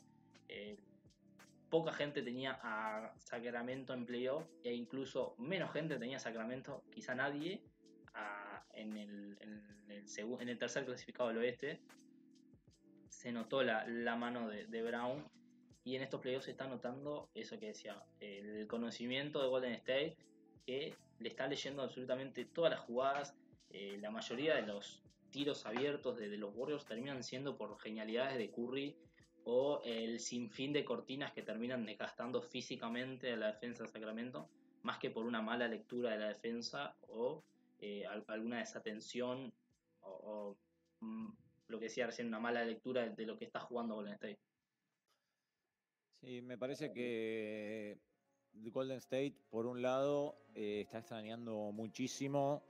[1.70, 7.62] poca gente tenía a Sacramento en playoff e incluso menos gente tenía Sacramento, quizá nadie,
[8.74, 11.82] en, el, en, el tercer clasificado del oeste.
[13.09, 15.24] Se notó la, mano de, de Brown
[15.84, 20.18] y en estos playoffs se está notando eso que decía, el conocimiento de Golden State,
[20.66, 23.36] que le está leyendo absolutamente todas las jugadas.
[23.70, 28.51] Eh, la mayoría de los tiros abiertos de, los Warriors terminan siendo por genialidades de
[28.51, 28.95] Curry
[29.45, 34.47] o el sinfín de cortinas que terminan desgastando físicamente a la defensa de Sacramento,
[34.84, 37.43] más que por una mala lectura de la defensa o
[37.86, 39.54] eh, alguna desatención
[40.00, 40.56] o,
[41.02, 41.28] mm,
[41.68, 44.40] lo que decía recién, una mala lectura de lo que está jugando Golden State.
[46.22, 48.00] Sí, me parece que
[48.54, 52.64] Golden State, por un lado, eh, está extrañando muchísimo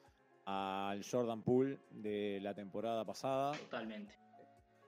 [0.45, 3.55] al Jordan Poole de la temporada pasada.
[3.55, 4.15] Totalmente.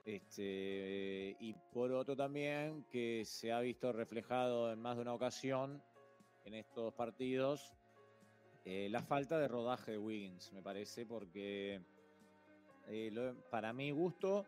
[0.04, 5.80] Este, y por otro también que se ha visto reflejado en más de una ocasión
[6.44, 7.76] en estos partidos
[8.68, 11.80] eh, la falta de rodaje de Wiggins, me parece, porque
[12.88, 14.44] eh, para mi gusto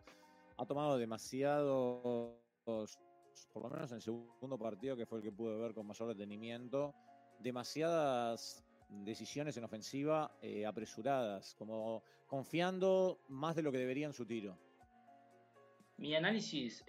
[0.57, 5.57] ha tomado demasiados por lo menos en el segundo partido, que fue el que pude
[5.57, 6.93] ver con mayor detenimiento,
[7.39, 14.25] demasiadas decisiones en ofensiva eh, apresuradas, como confiando más de lo que debería en su
[14.25, 14.57] tiro.
[15.95, 16.83] Mi análisis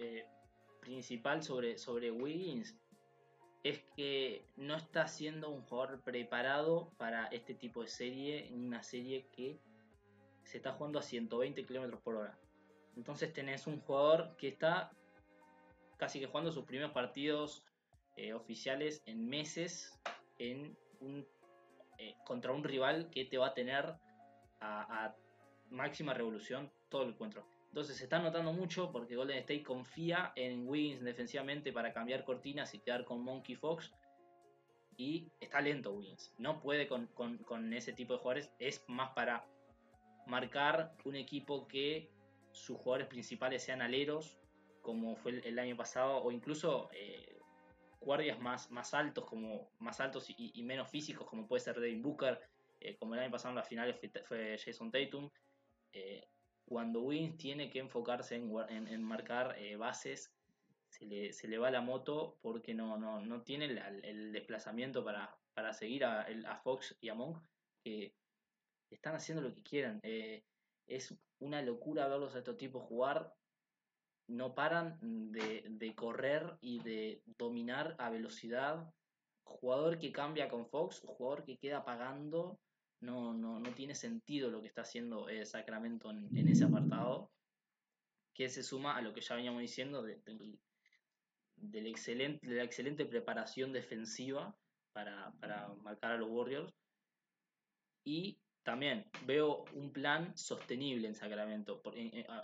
[0.81, 2.75] principal sobre, sobre Wiggins
[3.63, 9.27] es que no está siendo un jugador preparado para este tipo de serie, una serie
[9.31, 9.59] que
[10.43, 12.37] se está jugando a 120 km por hora.
[12.95, 14.91] Entonces tenés un jugador que está
[15.97, 17.63] casi que jugando sus primeros partidos
[18.17, 19.99] eh, oficiales en meses
[20.39, 20.75] en
[21.97, 23.93] eh, contra un rival que te va a tener
[24.59, 25.15] a,
[25.69, 27.45] máxima revolución todo el encuentro.
[27.71, 32.73] Entonces se está notando mucho porque Golden State confía en Wiggins defensivamente para cambiar cortinas
[32.73, 33.91] y quedar con Monkey Fox.
[34.97, 36.35] Y está lento Wiggins.
[36.37, 38.51] No puede con, con ese tipo de jugadores.
[38.59, 39.47] Es más para
[40.27, 42.11] marcar un equipo que
[42.51, 44.41] sus jugadores principales sean aleros
[44.81, 47.39] como fue el, año pasado, o incluso eh,
[47.99, 52.39] guardias más, más altos, como más altos y, menos físicos, como puede ser Devin Booker,
[52.79, 53.95] eh, como el año pasado en las finales
[54.25, 55.29] fue, Jason Tatum.
[55.93, 56.27] Eh,
[56.71, 60.33] cuando Wins tiene que enfocarse en, marcar bases,
[60.89, 66.97] se le, va la moto porque no, tiene el, desplazamiento para, seguir a, a, Fox
[67.01, 67.43] y a Monk,
[67.83, 68.15] que
[68.89, 69.99] están haciendo lo que quieran.
[70.87, 73.33] es una locura verlos a estos tipos jugar
[74.31, 78.89] no paran de, correr y de dominar a velocidad.
[79.43, 82.57] Jugador que cambia con Fox, jugador que queda pagando,
[83.01, 87.31] no, no, no tiene sentido lo que está haciendo Sacramento en, ese apartado,
[88.33, 90.21] que se suma a lo que ya veníamos diciendo de,
[91.89, 94.55] excelente, de la excelente preparación defensiva
[94.93, 95.33] para,
[95.81, 96.73] marcar a los Warriors.
[98.03, 101.81] Y también veo un plan sostenible en Sacramento.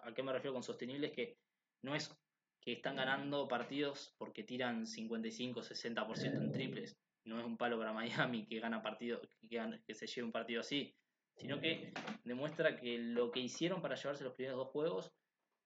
[0.04, 1.08] ¿A qué me refiero con sostenible?
[1.08, 1.38] Es que
[1.84, 2.16] no es
[2.62, 6.98] que están ganando partidos porque tiran 55-60% en triples.
[7.28, 7.94] No es un palo para
[8.32, 10.96] Miami que gana partido, que, se lleve un partido así,
[11.36, 15.12] sino que demuestra que lo que hicieron para llevarse los primeros dos juegos,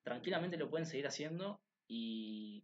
[0.04, 2.64] tranquilamente lo pueden seguir haciendo y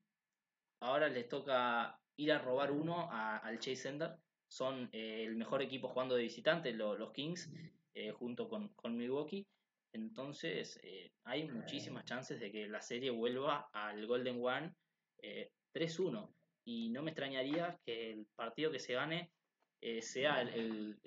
[0.82, 4.18] ahora les toca ir a robar uno al Chase Center.
[4.50, 7.52] Son eh, el mejor equipo jugando de visitante, los Kings,
[7.94, 9.46] eh, junto con, con Milwaukee.
[9.94, 14.74] Entonces, eh, hay muchísimas chances de que la serie vuelva al Golden One
[15.74, 16.37] 3-1.
[16.68, 19.32] Y no me extrañaría que el partido que se gane
[19.80, 21.00] eh, sea el,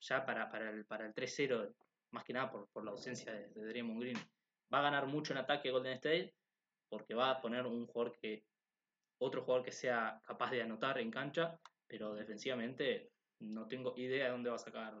[0.00, 1.74] ya para, para el, para el 3-0,
[2.12, 4.18] más que nada por, la ausencia de, de Draymond Green.
[4.72, 6.34] Va a ganar mucho en ataque Golden State
[6.88, 8.44] porque va a poner un jugador que
[9.18, 14.30] otro jugador que sea capaz de anotar en cancha, pero defensivamente no tengo idea de
[14.30, 14.94] dónde va a sacar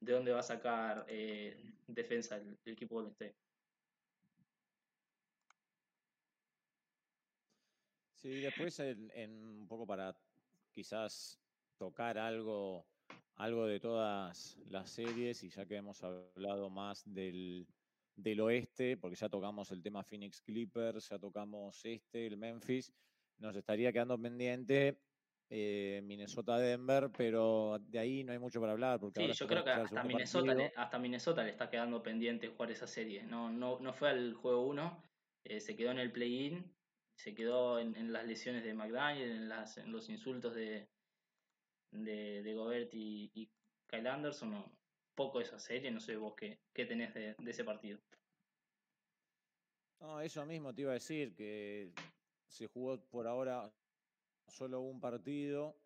[0.00, 3.36] de dónde va a sacar eh, defensa el, equipo Golden State.
[8.22, 10.16] Sí, después en, un poco para
[10.70, 11.40] quizás
[11.76, 12.86] tocar algo,
[13.34, 17.66] algo de todas las series, y ya que hemos hablado más del,
[18.14, 22.92] del oeste, porque ya tocamos el tema Phoenix Clippers, ya tocamos este, el Memphis,
[23.38, 25.00] nos estaría quedando pendiente
[25.50, 29.00] eh, Minnesota-Denver, pero de ahí no hay mucho para hablar.
[29.00, 32.70] Porque sí, yo creo que hasta Minnesota, le, hasta Minnesota le está quedando pendiente jugar
[32.70, 33.24] esa serie.
[33.24, 35.02] No, no, no fue al juego 1,
[35.42, 36.72] eh, se quedó en el play-in,
[37.22, 40.88] se quedó en, las lesiones de McDaniel, en, las, los insultos de,
[41.92, 43.48] de, Gobert y,
[43.86, 44.50] Kyle Anderson.
[44.50, 44.76] No,
[45.14, 48.00] poco esa serie, no sé vos qué, qué tenés de, de ese partido.
[50.00, 51.92] No, eso mismo te iba a decir, que
[52.48, 53.72] se jugó por ahora
[54.48, 55.76] solo un partido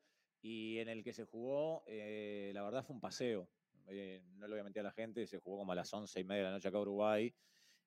[0.41, 3.47] y en el que se jugó, eh, la verdad fue un paseo.
[3.89, 6.19] Eh, no le voy a mentir a la gente, se jugó como a las once
[6.19, 7.35] y media de la noche acá en Uruguay.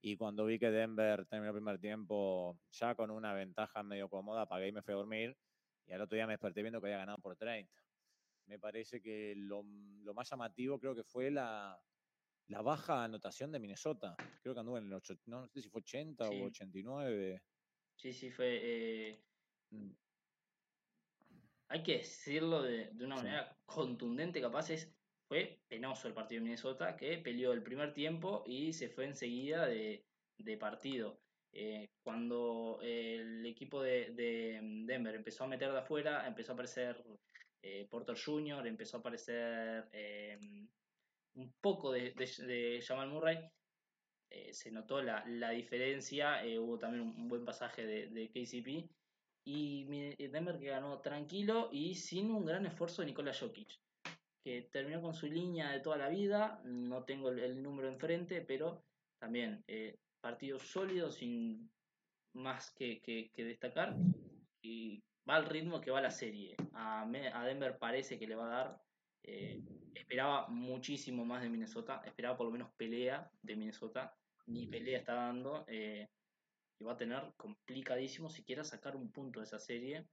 [0.02, 4.44] Y cuando vi que Denver terminó el primer tiempo ya con una ventaja medio cómoda,
[4.44, 5.38] apagué y me fui a dormir.
[5.86, 7.72] Y al otro día me desperté viendo que había ganado por 30.
[8.46, 9.64] Me parece que lo,
[10.14, 11.80] más llamativo creo que fue la,
[12.48, 14.16] baja anotación de Minnesota.
[14.42, 17.42] Creo que anduvo en el 8, no sé si fue 80 o 89.
[17.96, 18.60] Sí, sí, fue.
[18.62, 19.24] Eh,
[19.72, 19.92] mm
[21.70, 24.92] hay que decirlo de, una manera contundente, capaz es,
[25.30, 29.68] fue penoso el partido de Minnesota, que peleó el primer tiempo y se fue enseguida
[29.68, 30.04] de,
[30.60, 31.20] partido.
[31.54, 34.12] Eh, cuando el equipo de,
[34.88, 37.04] Denver empezó a meter de afuera, empezó a aparecer
[37.62, 40.68] eh, Porter Jr., empezó a aparecer em,
[41.36, 43.38] un poco de, Jamal Murray,
[44.32, 48.90] eh, se notó la, diferencia, hubo también un, buen pasaje de, KCP,
[49.46, 49.86] y
[50.28, 53.80] Denver que ganó tranquilo y sin un gran esfuerzo de Nikola Jokic,
[54.72, 58.84] terminó con su línea de toda la vida, no tengo el, número enfrente, pero
[59.20, 61.70] también eh, partido sólido, sin
[62.34, 63.96] más que, destacar,
[64.62, 66.56] y va al ritmo que va la serie.
[66.74, 67.08] A,
[67.46, 68.82] Denver parece que le va a dar,
[69.24, 69.62] eh,
[69.94, 74.16] esperaba muchísimo más de Minnesota, esperaba por lo menos pelea de Minnesota,
[74.48, 75.66] ni pelea está dando.
[75.68, 76.08] Eh,
[76.80, 80.08] y va a tener complicadísimo si quiera sacar un punto de esa serie.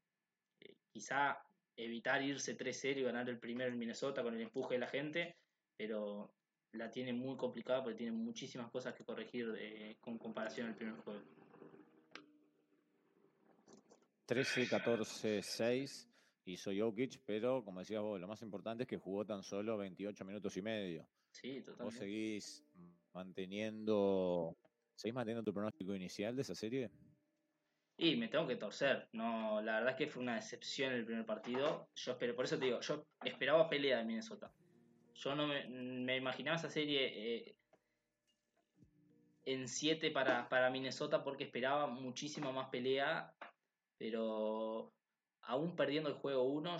[0.60, 1.38] Eh, quizá
[1.76, 5.36] evitar irse 3-0 y ganar el primero en Minnesota con el empuje de la gente,
[5.76, 6.32] pero
[6.72, 11.22] la tiene muy complicada porque tiene muchísimas cosas que corregir con comparación al primer juego.
[14.26, 16.08] 13, 14, 6
[16.46, 20.24] hizo Jokic, pero como decías vos, lo más importante es que jugó tan solo 28
[20.24, 21.08] minutos y medio.
[21.30, 21.84] Sí, totalmente.
[21.84, 22.64] Vos seguís
[23.12, 24.56] manteniendo
[24.96, 26.90] ¿Seguís manteniendo tu pronóstico inicial de esa serie?
[27.98, 29.08] Y me tengo que torcer.
[29.12, 31.88] No, la verdad es que fue una decepción el primer partido.
[31.94, 34.52] Yo espero, por eso te digo, yo esperaba pelea de Minnesota.
[35.14, 37.56] Yo no me, imaginaba esa serie eh,
[39.46, 43.32] en 7 para, para Minnesota porque esperaba muchísima más pelea.
[43.96, 44.92] Pero
[45.42, 46.76] aún perdiendo el juego 1,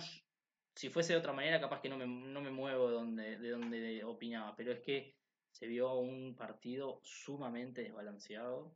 [0.75, 3.49] si fuese de otra manera, capaz que no me, no me muevo de donde, de
[3.49, 4.55] donde opinaba.
[4.55, 5.15] Pero es que
[5.49, 8.75] se vio un partido sumamente desbalanceado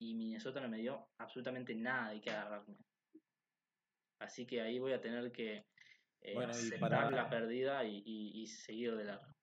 [0.00, 2.76] y Minnesota no me dio absolutamente nada de que agarrarme.
[4.18, 5.66] Así que ahí voy a tener que
[6.22, 9.34] eh, aceptar la pérdida y, seguir de largo.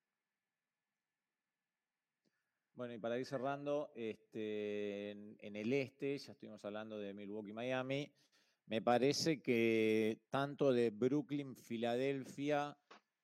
[2.75, 8.11] Bueno, y para ir cerrando, este, en, el este, ya estuvimos hablando de Milwaukee, Miami,
[8.67, 12.77] me parece que tanto de Brooklyn, Filadelfia,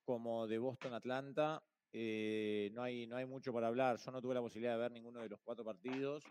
[0.05, 3.97] como de Boston, Atlanta, eh, no, hay, no hay mucho para hablar.
[3.97, 6.23] Yo no tuve la posibilidad de ver ninguno de los cuatro partidos,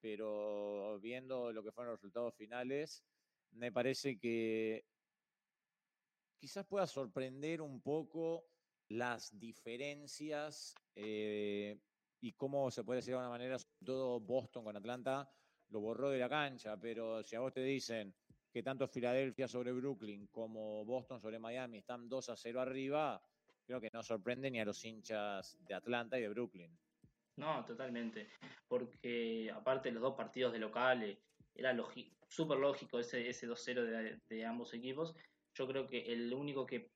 [0.00, 3.04] pero viendo lo que fueron los resultados finales,
[3.52, 4.84] me parece que
[6.38, 8.46] quizás pueda sorprender un poco
[8.88, 11.78] las diferencias eh,
[12.20, 15.30] y cómo se puede decir de una manera, todo Boston con Atlanta
[15.70, 18.14] lo borró de la cancha, pero si a vos te dicen
[18.50, 23.22] que tanto Filadelfia sobre Brooklyn como Boston sobre Miami están 2 a 0 arriba,
[23.66, 26.78] creo que no sorprende ni a los hinchas de Atlanta y de Brooklyn.
[27.38, 28.28] No, totalmente.
[28.66, 31.18] Porque aparte los dos partidos de locales,
[31.54, 31.74] era
[32.28, 35.14] súper lógico ese, ese 2-0 de, ambos equipos.
[35.54, 36.90] Yo creo que el único que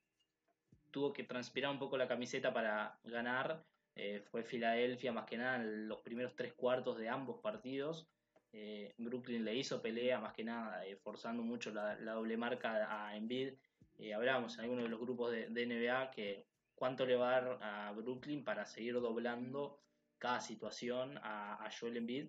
[0.91, 3.65] tuvo que transpirar un poco la camiseta para ganar
[3.95, 8.09] eh, fue Filadelfia, más que nada en los primeros tres cuartos de ambos partidos.
[8.53, 13.17] Eh, Brooklyn le hizo pelea, más que nada, eh, forzando mucho la, doble marca a
[13.17, 13.55] Embiid.
[14.15, 17.59] hablábamos en algunos de los grupos de, de NBA que cuánto le va a dar
[17.63, 19.82] a Brooklyn para seguir doblando
[20.23, 22.29] cada situación a, Joel Embiid.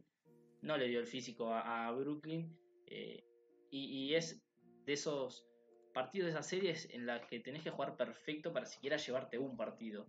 [0.64, 3.24] No le dio el físico a, Brooklyn eh,
[3.70, 4.41] y, es
[4.86, 5.46] de esos
[5.94, 9.56] partidos de esas series en las que tenés que jugar perfecto para siquiera llevarte un
[9.56, 10.08] partido.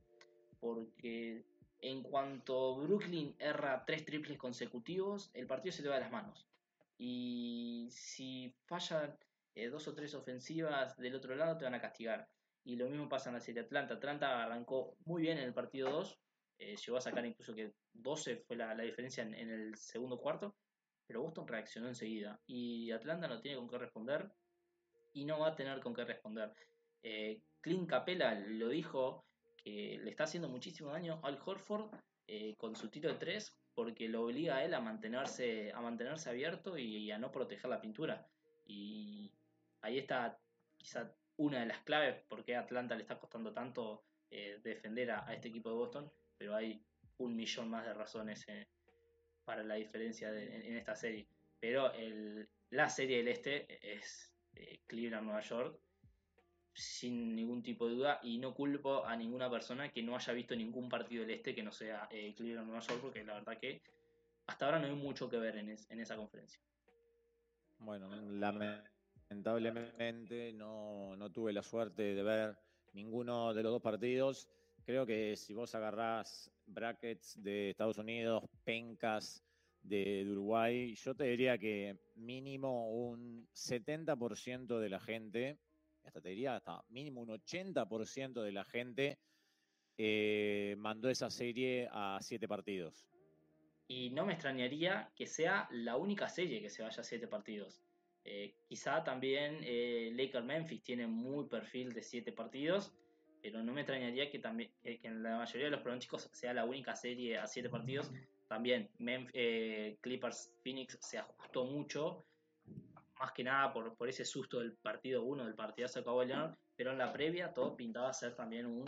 [0.60, 1.44] Porque
[1.82, 6.48] en cuanto Brooklyn erra tres triples consecutivos, el partido se te va de las manos.
[6.96, 9.14] Y si falla
[9.54, 12.30] eh, dos o tres ofensivas del otro lado te van a castigar.
[12.64, 13.92] Y lo mismo pasa en la serie Atlanta.
[13.92, 16.23] Atlanta arrancó muy bien en el partido 2,
[16.58, 20.56] eh, llegó a sacar incluso que 12 fue la, diferencia en, el segundo cuarto,
[21.06, 22.40] pero Boston reaccionó enseguida.
[22.46, 24.30] Y Atlanta no tiene con qué responder
[25.12, 26.52] y no va a tener con qué responder.
[27.02, 29.24] Eh, Clint Capella lo dijo
[29.56, 31.90] que le está haciendo muchísimo daño al Horford
[32.26, 36.30] eh, con su tiro de 3 porque lo obliga a él a mantenerse, a mantenerse
[36.30, 38.26] abierto y, a no proteger la pintura.
[38.64, 39.32] Y
[39.82, 40.38] ahí está
[40.76, 45.34] quizá una de las claves por qué Atlanta le está costando tanto eh, defender a,
[45.34, 46.84] este equipo de Boston, pero hay
[47.18, 48.66] un millón más de razones eh,
[49.44, 51.28] para la diferencia en, esta serie.
[51.60, 51.92] Pero
[52.70, 54.34] la serie del este es
[54.86, 55.80] Cleveland-Nueva York
[56.74, 60.56] sin ningún tipo de duda y no culpo a ninguna persona que no haya visto
[60.56, 63.80] ningún partido del este que no sea eh, Cleveland Nueva York porque la verdad que
[64.46, 66.60] hasta ahora no hay mucho que ver en, esa conferencia.
[67.78, 72.56] Bueno, lamentablemente no, tuve la suerte de ver
[72.92, 74.50] ninguno de los dos partidos.
[74.84, 79.42] Creo que si vos agarrás brackets de Estados Unidos, pencas
[79.82, 85.58] de, Uruguay, yo te diría que mínimo un 70% de la gente
[86.04, 89.18] hasta te diría hasta mínimo un 80% de la gente
[89.96, 93.06] eh, mandó esa serie a siete partidos.
[93.86, 97.82] Y no me extrañaría que sea la única serie que se vaya a siete partidos.
[98.24, 102.92] Eh, quizá también eh, Laker Memphis tiene muy perfil de siete partidos,
[103.44, 106.64] pero no me extrañaría que también que en la mayoría de los pronósticos sea la
[106.64, 108.10] única serie a siete partidos.
[108.48, 108.88] También
[110.00, 112.24] Clippers Phoenix se ajustó mucho
[113.18, 116.56] más que nada por, por ese susto del partido 1, del partidazo de Kawhi Leonard,
[116.74, 118.86] pero en la previa todo pintaba a ser también un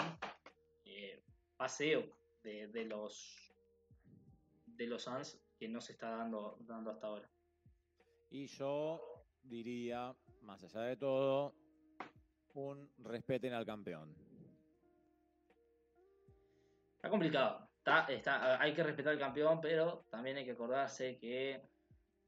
[0.87, 1.23] eh,
[1.59, 2.09] paseo
[2.43, 3.53] de, de, los
[4.65, 7.31] de los Suns que no se está dando, dando hasta ahora.
[8.31, 9.03] Y yo
[9.43, 11.55] diría, más allá de todo,
[12.55, 14.26] un respeten al campeón.
[17.07, 17.69] Está complicado.
[17.79, 21.63] Está, está, hay que respetar al campeón, pero también hay que acordarse que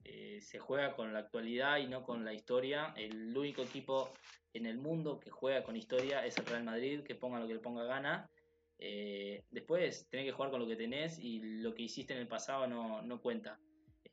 [0.05, 2.95] eh, se juega con la actualidad y no con la historia.
[2.97, 4.13] El único equipo
[4.53, 7.55] en el mundo que juega con historia es el Real Madrid, que ponga lo que
[7.55, 8.31] le ponga gana.
[8.79, 12.29] Eh, después tenés que jugar con lo que tenés y lo que hiciste en el
[12.29, 13.59] pasado no, cuenta.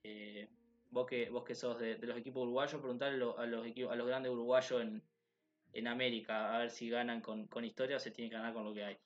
[0.02, 0.50] Eh,
[0.90, 4.08] vos, que, vos que sos de, los equipos uruguayos, preguntarle a los, equipos, a los
[4.08, 8.52] grandes uruguayos en, América a ver si ganan con, historia o se tiene que ganar
[8.52, 8.98] con lo que hay.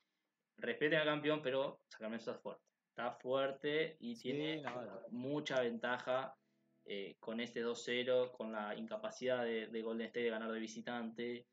[0.60, 2.64] Respeten al campeón, pero Sacramento está fuerte.
[2.90, 4.62] Está fuerte y tiene
[5.12, 6.36] mucha ventaja
[6.86, 11.48] eh, con este 2-0, con la incapacidad de, Golden State de ganar de visitante.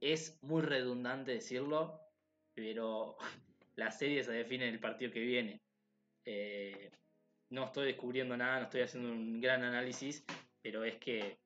[0.00, 2.00] Es muy redundante decirlo,
[2.54, 3.16] pero
[3.76, 5.60] la serie se define en el partido que viene.
[6.24, 6.90] Eh,
[7.50, 10.24] no estoy descubriendo nada, no estoy haciendo un gran análisis,
[10.62, 11.38] pero es que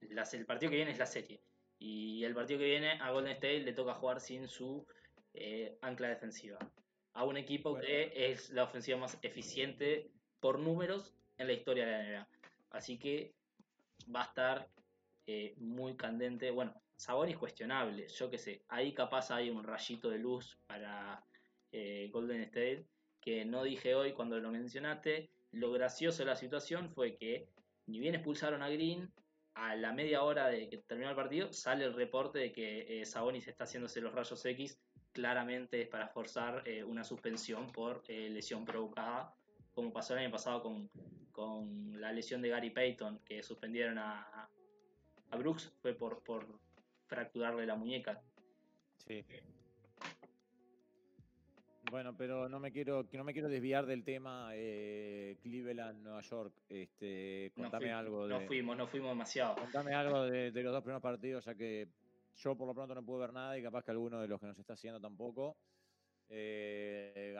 [0.00, 1.42] el partido que viene es la serie.
[1.78, 4.86] Y el partido que viene a Golden State le toca jugar sin su
[5.34, 6.58] eh, ancla defensiva.
[7.14, 10.10] A un equipo que es la ofensiva más eficiente
[10.40, 12.28] por números en la historia de la NBA.
[12.70, 13.32] Así que
[14.14, 14.68] va a estar
[15.26, 16.50] eh, muy candente.
[16.50, 16.74] Bueno,
[17.26, 18.62] es cuestionable, yo qué sé.
[18.68, 21.24] Ahí capaz hay un rayito de luz para
[21.72, 22.84] eh, Golden State
[23.20, 25.30] que no dije hoy cuando lo mencionaste.
[25.52, 27.48] Lo gracioso de la situación fue que
[27.86, 29.10] ni bien expulsaron a Green,
[29.54, 33.04] a la media hora de que terminó el partido, sale el reporte de que eh,
[33.04, 34.78] Sabonis está haciéndose los rayos X.
[35.12, 39.34] Claramente es para forzar eh, una suspensión por lesión provocada,
[39.72, 40.88] como pasó el año pasado con,
[41.32, 44.48] con la lesión de Gary Payton, que suspendieron a,
[45.30, 46.46] a Brooks, fue por, por
[47.06, 48.22] fracturarle la muñeca.
[48.98, 49.24] Sí.
[51.90, 56.54] Bueno, pero no me quiero, no me quiero desviar del tema eh, Cleveland, Nueva York.
[56.68, 58.34] Este, contame algo de.
[58.34, 59.56] No fuimos, no fuimos demasiado.
[59.56, 61.88] Contame algo de, los dos primeros partidos, ya que
[62.36, 64.46] yo por lo pronto no pude ver nada y capaz que alguno de los que
[64.46, 65.56] nos está haciendo tampoco.
[66.28, 67.36] Eh,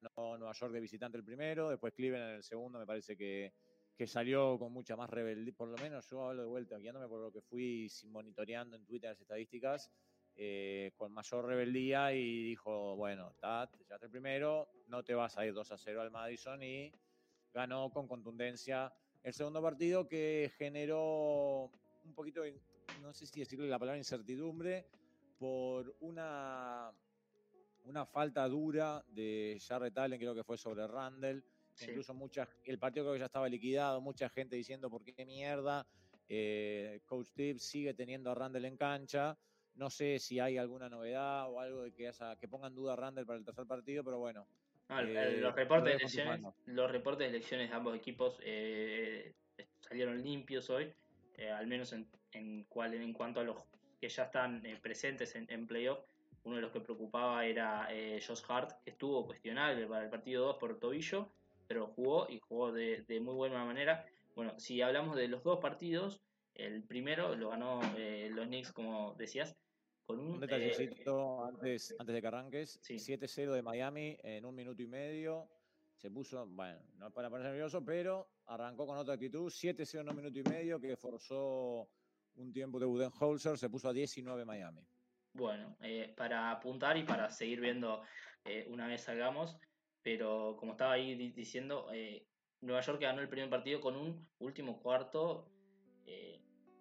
[0.00, 3.52] no Nueva York de visitante el primero, después Cleveland en el segundo, me parece que,
[4.06, 7.32] salió con mucha más rebeldía, por lo menos yo hablo de vuelta, guiándome por lo
[7.32, 9.90] que fui monitoreando en Twitter las estadísticas,
[10.36, 15.46] eh, con mayor rebeldía y dijo, bueno, Tat, ya el primero, no te vas a
[15.46, 16.92] ir 2 a 0 al Madison y
[17.54, 18.92] ganó con contundencia
[19.22, 21.70] el segundo partido que generó
[22.04, 22.42] un poquito,
[23.06, 24.84] no sé si decirle la palabra incertidumbre,
[25.38, 26.92] por una
[27.84, 31.42] una falta dura de Jarrett Allen, creo que fue sobre Randall.
[31.82, 35.86] Incluso mucha, el partido creo que ya estaba liquidado, mucha gente diciendo por qué mierda.
[36.28, 39.38] Eh, Coach Steve sigue teniendo a Randall en cancha.
[39.74, 42.10] No sé si hay alguna novedad o algo de que,
[42.40, 44.48] que pongan duda a Randall para el tercer partido, pero bueno.
[44.88, 49.34] Eh, los, reportes de elecciones, los reportes de elecciones de ambos equipos eh,
[49.78, 50.92] salieron limpios hoy.
[51.38, 53.56] Eh, al menos en, en, cual, en cuanto a los
[54.00, 55.98] que ya están eh, presentes en, en, playoff.
[56.44, 60.46] Uno de los que preocupaba era eh, Josh Hart, que estuvo cuestionable para el partido
[60.46, 61.28] 2 por tobillo,
[61.66, 64.06] pero jugó y jugó de, de, muy buena manera.
[64.36, 66.22] Bueno, si hablamos de los dos partidos,
[66.54, 67.80] el primero lo ganó
[68.30, 69.56] los Knicks, como decías,
[70.06, 72.78] con un, un detallecito antes, antes de que arranques.
[72.80, 72.94] Sí.
[72.94, 75.48] 7-0 de Miami en un minuto y medio
[75.96, 80.16] se puso, bueno, no para ponerse nervioso, pero arrancó con otra actitud, 7-0 en un
[80.16, 81.88] minuto y medio, que forzó
[82.34, 84.86] un tiempo de Budenholzer, se puso a 19 Miami.
[85.32, 88.02] Bueno, eh, para apuntar y para seguir viendo
[88.44, 89.58] eh, una vez salgamos,
[90.02, 92.26] pero como estaba ahí diciendo, eh,
[92.60, 95.50] Nueva York ganó el primer partido con un último cuarto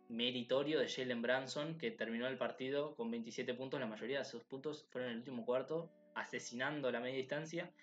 [0.07, 4.43] meritorio de Jalen Branson, que terminó el partido con 27 puntos, la mayoría de esos
[4.43, 7.73] puntos fueron en el último cuarto, asesinando la media distancia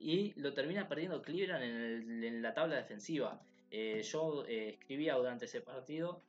[0.00, 3.40] y lo termina perdiendo Cleveland en, la tabla defensiva.
[3.70, 6.22] Eh, yo eh, escribía durante ese partido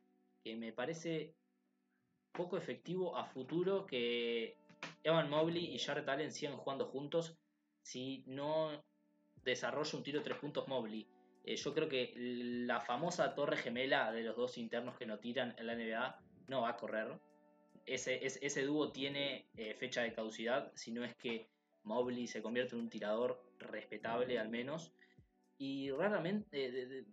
[0.44, 1.34] que me parece
[2.32, 4.56] poco efectivo a futuro que
[5.02, 7.34] Evan Mobley y Jared Allen sigan jugando juntos
[7.82, 8.84] si no
[9.42, 11.08] desarrolla un tiro de tres puntos Mobley.
[11.44, 15.54] Eh, yo creo que la famosa torre gemela de los dos internos que no tiran
[15.56, 17.18] en la NBA no va a correr.
[17.86, 21.48] Ese, ese, dúo tiene fecha de caducidad, si no es que
[21.84, 24.92] Mobley se convierte en un tirador respetable al menos.
[25.58, 27.06] Y raramente,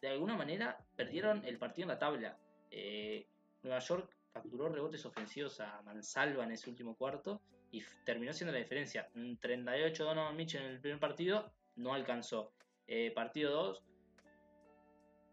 [0.00, 2.38] de, alguna manera, perdieron el partido en la tabla.
[2.70, 3.26] Eh,
[3.62, 7.40] Nueva York capturó rebotes ofensivos a Mansalva en ese último cuarto
[7.72, 9.08] y terminó siendo la diferencia.
[9.40, 12.52] 38 Donovan Mitchell en el primer partido, no alcanzó.
[12.86, 13.82] Eh, partido 2,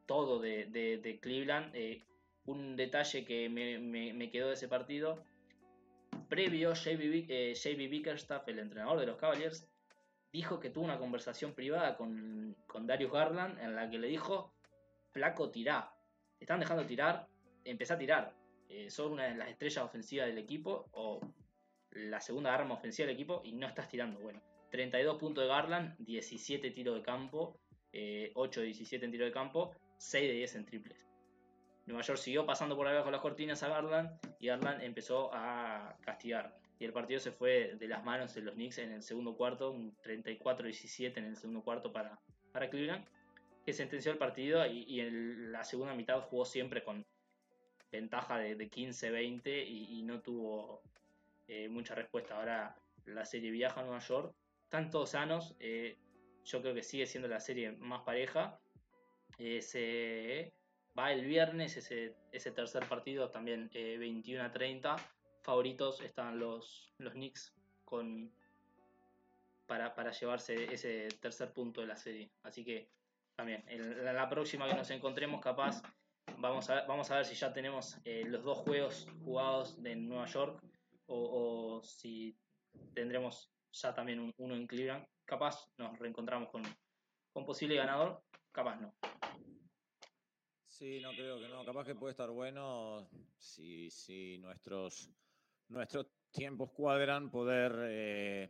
[0.06, 1.76] todo de, de, Cleveland.
[1.76, 2.04] Eh,
[2.46, 5.24] un detalle que me, me, quedó de ese partido.
[6.30, 9.68] Previo, JB, eh, Bickerstaff, el entrenador de los Cavaliers,
[10.32, 14.54] dijo que tuvo una conversación privada con, con Darius Garland en la que le dijo,
[15.12, 15.94] flaco, tirá.
[16.38, 17.28] Te están dejando tirar,
[17.64, 18.36] empezá a tirar.
[18.70, 21.20] Eh, sos una de las estrellas ofensivas del equipo o
[21.92, 24.20] la segunda arma ofensiva del equipo y no estás tirando.
[24.20, 24.42] Bueno,
[24.72, 27.60] 32 puntos de Garland, 17 tiros de campo,
[27.92, 30.98] eh, 8 de 17 en tiro de campo, 6 de 10 en triples.
[31.86, 36.56] Nueva York siguió pasando por abajo las cortinas a Garland y Garland empezó a castigar.
[36.80, 39.72] Y el partido se fue de las manos de los Knicks en el segundo cuarto,
[39.72, 42.20] un 34-17 en el segundo cuarto para,
[42.52, 43.06] para Cleveland,
[43.66, 47.06] que sentenció el partido y, en la segunda mitad jugó siempre con
[47.92, 50.82] ventaja de, de 15-20 y, y, no tuvo
[51.48, 52.36] eh, mucha respuesta.
[52.38, 54.34] Ahora la serie viaja a Nueva York,
[54.64, 55.98] están todos sanos, eh,
[56.46, 58.60] yo creo que sigue siendo la serie más pareja.
[59.38, 60.54] Eh, se
[60.98, 64.96] va el viernes ese, ese tercer partido, también 21 a 30.
[65.42, 67.54] Favoritos están los, Knicks
[67.84, 68.32] con,
[69.66, 72.32] para, llevarse ese tercer punto de la serie.
[72.44, 72.90] Así que
[73.36, 73.64] también,
[74.04, 75.82] la próxima que nos encontremos, capaz
[76.38, 80.26] Vamos a, vamos a ver si ya tenemos eh, los dos juegos jugados de Nueva
[80.26, 80.62] York
[81.06, 82.36] o, si
[82.94, 85.06] tendremos ya también un, uno en Cleveland.
[85.26, 86.64] Capaz nos reencontramos con,
[87.32, 88.22] con posible ganador,
[88.52, 88.94] capaz no.
[90.74, 91.64] Sí, no creo que no.
[91.64, 95.08] Capaz que puede estar bueno si, si nuestros,
[95.68, 98.50] nuestros tiempos cuadran poder eh,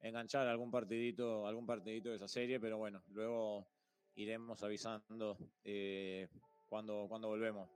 [0.00, 3.68] enganchar algún partidito, algún partidito de esa serie, pero bueno, luego
[4.14, 6.28] iremos avisando eh,
[6.66, 7.68] cuando, cuando volvemos.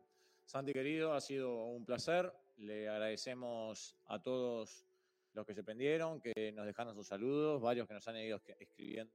[0.47, 2.33] Santi querido, ha sido un placer.
[2.57, 4.87] Le agradecemos a todos
[5.35, 9.13] los que se prendieron, que nos dejaron sus saludos, varios que nos han ido escribiendo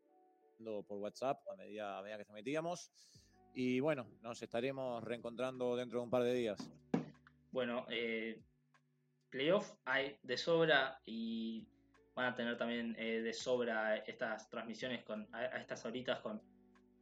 [0.87, 2.91] por WhatsApp a medida, a medida que se metíamos.
[3.53, 6.71] Y bueno, nos estaremos reencontrando dentro de un par de días.
[7.51, 8.41] Bueno, eh,
[9.29, 11.67] playoff hay de sobra y
[12.15, 16.41] van a tener también eh, de sobra estas transmisiones con, a, estas horitas con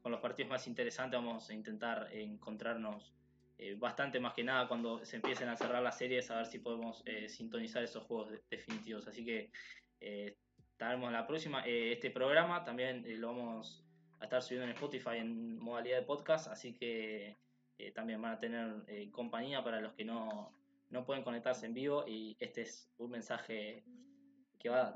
[0.01, 3.13] con los partidos más interesantes vamos a intentar encontrarnos
[3.57, 6.59] eh, bastante más que nada cuando se empiecen a cerrar las series a ver si
[6.59, 9.07] podemos eh, sintonizar esos juegos de, definitivos.
[9.07, 9.51] Así que
[9.99, 11.63] estaremos la próxima.
[11.65, 13.85] Este programa también lo vamos
[14.22, 17.38] a estar subiendo en Spotify en modalidad de podcast, así que
[17.77, 20.53] eh, también van a tener compañía para los que no,
[20.89, 23.84] no pueden conectarse en vivo y este es un mensaje
[24.60, 24.95] que va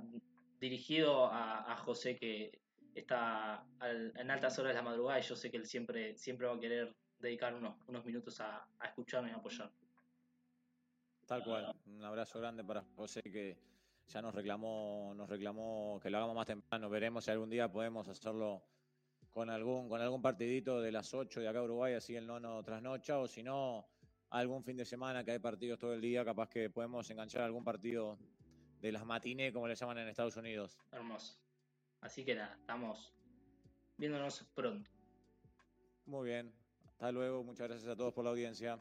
[0.60, 2.62] dirigido a, José que
[2.94, 6.56] está en altas horas de la madrugada y yo sé que él siempre, siempre va
[6.56, 9.72] a querer dedicar unos, unos minutos a, a escucharme y apoyar.
[11.26, 13.58] Tal cual, un abrazo grande para José que
[14.08, 16.90] ya nos reclamó, nos reclamó que lo hagamos más temprano.
[16.90, 18.64] Veremos si algún día podemos hacerlo
[19.36, 23.20] con algún, con algún partidito de las 8 de acá Uruguay, así el nono trasnocha,
[23.20, 23.86] o si no,
[24.30, 27.62] algún fin de semana que hay partidos todo el día, capaz que podemos enganchar algún
[27.62, 28.18] partido
[28.80, 30.80] de las matines, como le llaman en Estados Unidos.
[30.90, 31.38] Hermoso.
[32.00, 33.14] Así que nada, estamos
[33.98, 34.90] viéndonos pronto.
[36.06, 36.54] Muy bien.
[36.86, 38.80] Hasta luego, muchas gracias a todos por la audiencia.